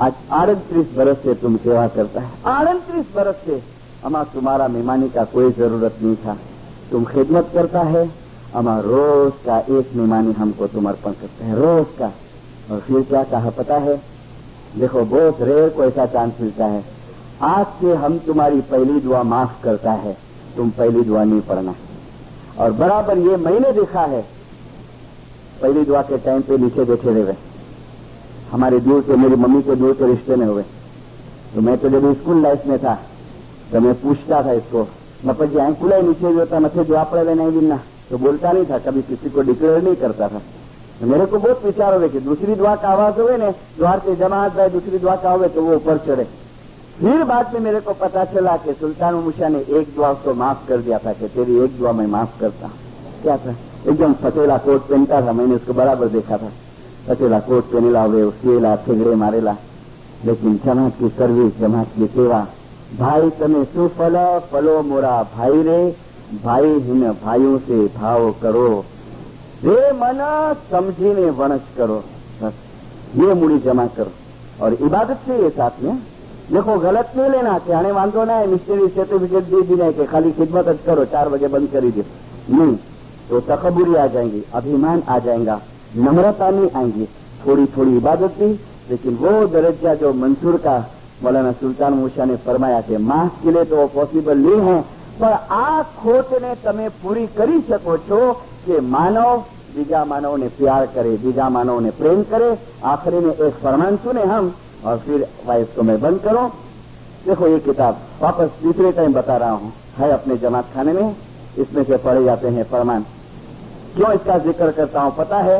[0.00, 3.62] आज अड़तीस बरस से तुम सेवा करता है। अड़तीस बरस से
[4.04, 6.36] अमा तुम्हारा मेहमानी का कोई ज़रूरत नहीं था।
[6.90, 8.08] तुम खिदमत करता है
[8.54, 12.12] अमा रोज का एक मेहमानी हमको तुम अर्पण करते हैं, रोज का।
[12.70, 13.96] और फिर क्या कहा पता है?
[14.76, 16.84] देखो, बहुत रेयर को ऐसा चांस मिलता है।
[17.42, 20.16] आज से हम तुम्हारी पहली दुआ माफ़ करता है,
[20.56, 21.74] तुम पहली दुआ नहीं पढ़ना।
[22.58, 24.20] और बराबर ये मैंने देखा है,
[25.62, 27.34] पहली दुआ के टाइम पे नीचे बैठे रहे।
[28.50, 30.62] हमारे दूर के, मेरी मम्मी के दूर के रिश्ते में हुए।
[31.54, 32.94] तो मैं तो जब स्कूल लाइफ में था
[33.72, 34.86] तो मैं पूछता था इसको
[35.24, 37.80] मतलब जी खुला नीचे जो था, मथे जो आप नहीं बिना
[38.10, 40.40] तो बोलता नहीं था, कभी किसी को डिक्लेयर नहीं करता था।
[41.00, 44.14] तो मेरे को बहुत विचार हो कि दूसरी दुआ का आवाज़ हुए ना, द्वार से
[44.16, 46.26] जमा आता है दूसरी दुआ का हुए तो वो ऊपर चढ़े।
[47.00, 50.68] फिर बाद में मेरे को पता चला कि सुल्तान मुशा ने एक दुआ उसको माफ़
[50.68, 52.70] कर दिया था कि तेरी एक दुआ मैं माफ़ करता
[53.22, 53.54] क्या था?
[53.88, 56.50] एकदम फतेला कोट पहनता था, मैंने उसको बराबर देखा था।
[57.08, 59.56] फतेला कोट पहनेला हुए उसकेला ठेगड़े मारेला।
[60.24, 62.46] लेकिन जमात की सर्विस, जमात की सेवा,
[62.98, 65.96] भाई तने सुफल, फलो मोरा भाई रे,
[66.44, 68.84] भाई हिन भाइयों से भाव करो।
[69.64, 70.18] रे मन
[70.70, 72.04] समझीने वनस करो।
[72.42, 72.52] बस,
[73.16, 74.10] ये मूड़ी जमा करो।
[74.62, 76.02] और इबादत से ये साथ में
[76.51, 80.05] देखो गलत नहीं लेना कि आने वांधो ना है मिस्ट्री सर्टिफिकेट दे दी नहीं कि
[80.05, 82.05] खाली खिदमत करो चार बजे बंद करी दे
[82.49, 82.75] नहीं
[83.29, 85.59] तो तकबूरी आ जाएंगी अभिमान आ जाएगा
[85.97, 87.07] नम्रता नहीं आएंगी
[87.45, 88.51] थोड़ी थोड़ी इबादत भी
[88.89, 90.77] लेकिन वो दरज्जा जो मंसूर का
[91.23, 94.81] मौलाना सुल्तान मूसा ने फरमाया कि मास के लिए तो वो पॉसिबल नहीं है
[95.15, 98.21] पर आ खोट ने તમે પૂરી કરી શકો છો
[98.65, 99.27] કે માનવ
[99.75, 102.49] બીજા માનવને प्यार करे बीजा मानव ने प्रेम करे
[102.85, 104.49] आखिरी में एक फरमान सुने हम
[104.84, 106.46] और फिर वाइस को मैं बंद करो।
[107.26, 111.16] देखो, ये किताब वापस तीसरे टाइम बता रहा हूँ। है अपने जमात खाने में।
[111.58, 113.04] इसमें से पढ़े जाते हैं फरमान।
[113.96, 115.14] क्यों इसका ज़िक्र करता हूँ?
[115.16, 115.58] पता है,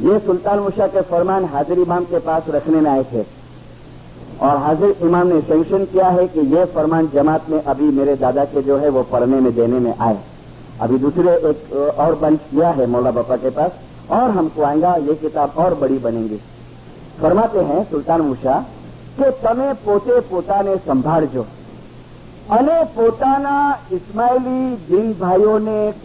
[0.00, 3.24] ये सुल्तान मुशा के फरमान हाजिर इमाम के पास रखने में आए थे।
[4.40, 8.44] और हाजिर इमाम ने सेंक्शन किया है कि ये फरमान जमात में अभी मेरे दादा
[8.44, 10.18] के जो है वो पढ़ने में, देने में आए।
[10.80, 13.72] अभी दूसरे एक, और बंच किया है मौला बापा के पास।
[14.10, 16.40] और हमको आएगा, ये किताब और बड़ी बनेगी।
[17.22, 18.64] ફરમાતે હૈ સુલતાન ઉષા
[19.18, 21.44] કે તમે પોતે પોતાને સંભાળજો
[22.50, 25.12] અને પોતાના ઇસ્માઇલી દિન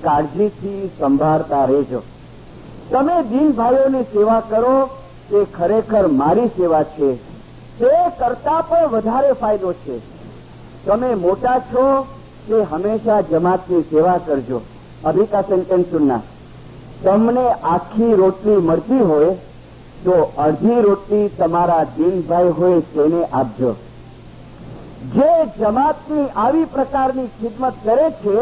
[0.03, 2.01] કાળજીથી સંભાળતા રહેજો.
[2.91, 3.51] તમે દિન
[4.03, 4.89] સેવા કરો,
[5.29, 7.15] તે ખરેખર મારી સેવા છે.
[7.79, 9.99] તે કરતા પણ વધારે ફાયદો છે.
[10.85, 12.05] તમે મોટા છો,
[12.47, 14.61] તે હંમેશા જમાતની સેવા કરજો.
[15.05, 16.21] અભિકા સેન્ટેન્સ સુનના.
[17.03, 19.35] તમને આખી રોટલી મળતી હોય
[20.03, 23.75] તો અડધી રોટલી તમારા દિનભાઈ હોય તેને આપજો.
[25.15, 28.37] જે જમાતની આવી પ્રકારની ખિદમત કરે છે,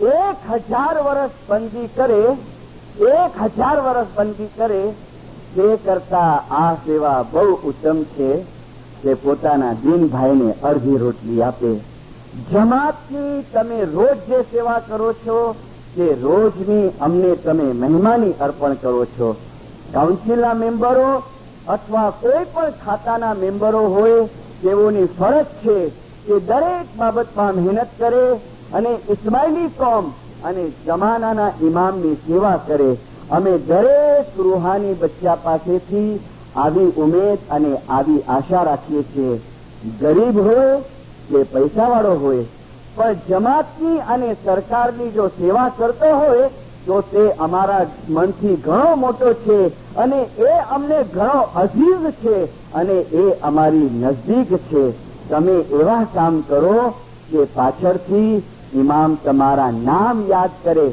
[0.00, 2.22] એક હજાર વર્ષ બંદી કરે,
[3.14, 4.82] એક હજાર વર્ષ બંદી કરે,
[5.54, 8.30] તે કરતા આ સેવા બહુ ઉત્તમ છે
[9.02, 11.72] કે પોતાના દિનભાઈને અડધી રોટલી આપે.
[12.52, 15.54] જમાતની તમે રોજ જે સેવા કરો છો,
[15.96, 19.36] તે રોજની અમને તમે મહેમાની અર્પણ કરો છો.
[19.94, 21.10] કાઉન્સિલના મેમ્બરો
[21.68, 24.28] અથવા કોઈ પણ ખાતાના મેમ્બરો હોય,
[24.62, 25.76] તેઓની ફરજ છે
[26.26, 28.24] કે દરેક બાબતમાં મહેનત કરે
[28.72, 30.06] અને ઇસ્માઇલી કોમ
[30.44, 32.90] અને જમાનાના ઇમામની સેવા કરે.
[33.30, 36.10] અમે દરેક રૂહાની બચ્ચા પાસેથી
[36.56, 39.38] આવી ઉમેદ અને આવી આશા રાખીએ છીએ.
[40.00, 40.74] ગરીબ હોય
[41.28, 42.44] કે પૈસાવાળો હોય,
[42.96, 46.52] પણ જમાતની અને સરકારની જો સેવા કરતો હોય
[46.86, 49.58] તો તે અમારા મનથી ઘણો મોટો છે
[49.96, 52.36] અને એ અમને ઘણો અજીઝ છે
[52.72, 54.84] અને એ અમારી નજદીક છે.
[55.28, 56.94] તમે એવા કામ કરો
[57.30, 58.42] કે પાછળથી
[58.74, 60.88] ઇમામ તમારા નામ યાદ કરે.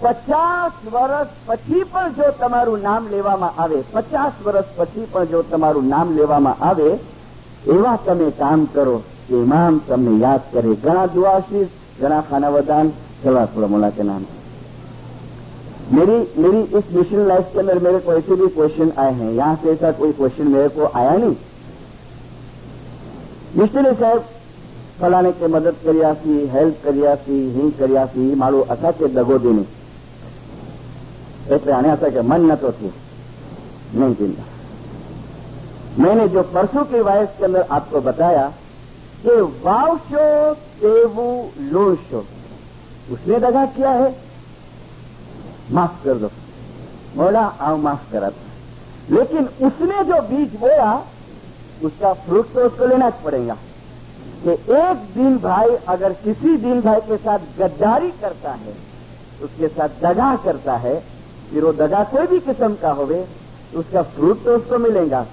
[0.00, 5.88] પચાસ વર્ષ પછી પણ જો તમારું નામ લેવામાં આવે, પચાસ વર્ષ પછી પણ જો તમારું
[5.88, 6.88] નામ લેવામાં આવે,
[7.66, 8.96] એવા તમે કામ કરો
[9.28, 10.74] કે ઇમામ તમને યાદ કરે.
[10.74, 11.68] ઘણા દુઆશીષ,
[12.00, 12.86] ઘણા ખાના વદાન
[13.22, 14.41] ચલા થોડા મોલા કે નામ.
[15.91, 19.55] मेरी मेरी इस मिशन लाइफ के अंदर मेरे को ऐसे भी क्वेश्चन आए हैं यहां
[19.57, 21.35] से ऐसा कोई क्वेश्चन मेरे को आया नहीं
[23.55, 24.23] મિસ્ત્રી સાહેબ
[24.99, 29.65] ફલાને કે મદદ કર્યાસી હેલ્પ કર્યાસી હિંગ કર્યાસી મારું અસા કે દગો દેની
[31.49, 32.91] એટલે આને ऐसा કે मन न तो थी
[33.93, 34.43] नहीं चिंता
[35.97, 38.45] मैंने जो परसों की वायस के अंदर आपको बताया
[39.21, 40.25] कि वावशो
[40.81, 41.27] तेवु
[41.71, 42.23] लोशो
[43.11, 44.09] उसने दगा किया है
[45.72, 46.30] माफ़ कर दो।
[47.16, 48.30] बोला आओ माफ़ करा।
[49.10, 51.02] लेकिन उसने जो बीज बोया,
[51.84, 53.56] उसका फ्रूट तो उसको लेना पड़ेगा
[54.44, 58.74] कि एक दिन भाई अगर किसी दिन भाई के साथ गद्दारी करता है,
[59.42, 61.02] उसके साथ दगा करता है,
[61.50, 63.26] फिर वो दगा कोई भी किस्म का होवे
[63.74, 65.26] उसका फ्रूट तो उसको मिलेगा।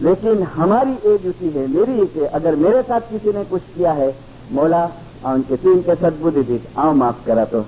[0.00, 3.92] लेकिन हमारी ये ड्यूटी है, मेरी ये कि अगर मेरे साथ किसी ने कुछ किया
[3.92, 4.14] है
[4.52, 4.90] मौला
[5.24, 7.64] उनके तीन के सदबुद्धि दी आओ माफ़ करा तो।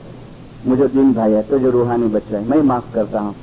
[0.66, 3.34] मुझे दिन भाई है तो जो रूहानी बच्चा है। मैं माफ़ करता हूँ।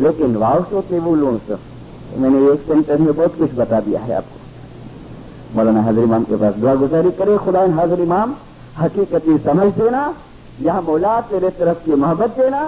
[0.00, 4.00] लेकिन वाव सो के वो सो। तो मैंने एक सेंटेंस में बहुत कुछ बता दिया
[4.00, 8.34] है आपको। मौलाना हाजिर इमाम के पास दुआ गुजारी करे। खुदा हाजिर इमाम,
[8.78, 10.14] हकीकती समझ देना।
[10.62, 12.62] या मौला तेरे तरफ़ की मोहब्बत देना।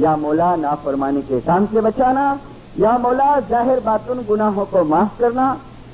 [0.00, 2.40] या मौला नाफरमानी के काम से बचाना।
[2.78, 5.46] या मौला ज़ाहिर बातुन गुनाहों को माफ़ करना।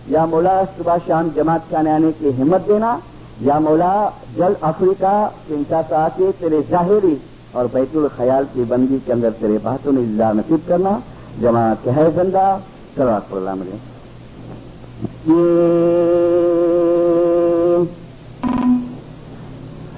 [0.09, 3.01] या मौला सुबह शाम जमात खाने आने की हिम्मत देना।
[3.43, 3.93] या मौला
[4.37, 5.15] जल अफ्रीका
[5.51, 7.21] से आके तेरे जाहिरी
[7.55, 10.93] और बैतुल ख्याल की बंदी के अंदर तेरे बातों ने इज्जा नसीब करना,
[11.41, 12.45] जमा के है ज़िंदा
[12.97, 13.77] सलात पर मिले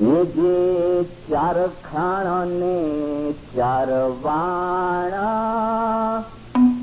[0.00, 1.66] हेॼे चार
[2.46, 3.88] ने चार
[4.24, 5.28] वाणा।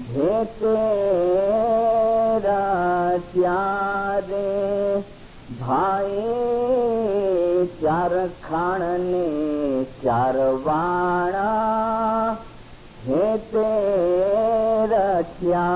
[0.10, 0.78] हिते
[4.18, 4.74] हे
[5.62, 6.22] भाई
[7.84, 9.63] चार खाण ने
[10.04, 11.50] चरवाणा
[13.06, 13.68] हे ते
[14.94, 15.68] रखिया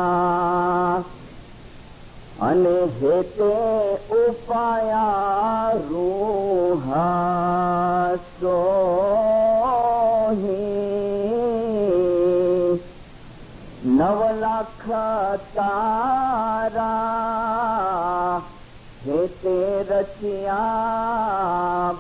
[2.50, 3.22] अने हे
[14.00, 14.84] नव लख
[15.56, 16.92] तारा
[19.06, 19.58] हेते
[19.90, 20.60] रचिया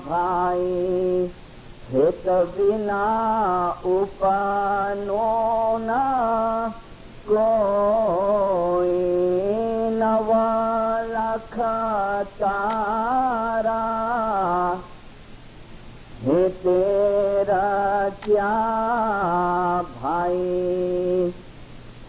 [0.08, 1.37] भाई।
[1.92, 3.04] हित बिना
[3.86, 5.28] उपानो
[5.78, 6.00] न
[7.30, 7.48] को
[10.00, 10.48] नवा
[12.40, 13.84] तारा
[16.24, 18.52] हे तेरा क्या
[20.02, 20.38] भाई?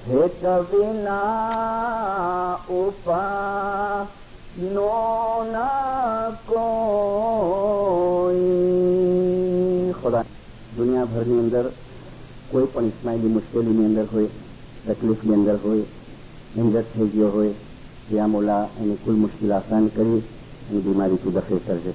[0.07, 1.21] हित बिना
[2.71, 3.23] उपा
[4.59, 4.93] नो
[5.43, 5.67] न
[6.51, 7.78] को
[10.99, 11.67] દુનિયાભરની અંદર
[12.51, 14.31] કોઈ પણ ઇસ્માઇલી મુશ્કેલીની અંદર હોય,
[14.87, 15.85] તકલીફની અંદર હોય
[16.57, 17.55] હિંજત થઈ ગયો હોય
[18.09, 20.23] ત્યાં મોલા એની કુલ મુશ્કેલ આસાન કરી
[20.69, 21.93] અને બીમારીથી દફે કરજે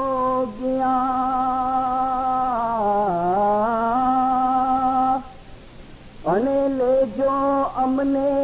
[6.27, 7.35] અને લેજો
[7.85, 8.38] અમને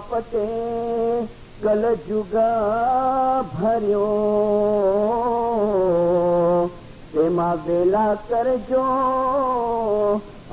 [0.00, 0.44] કપટે
[1.58, 2.34] કલજુગ
[3.52, 4.06] ભર્યો
[7.12, 8.86] તેમાં વેલા કરજો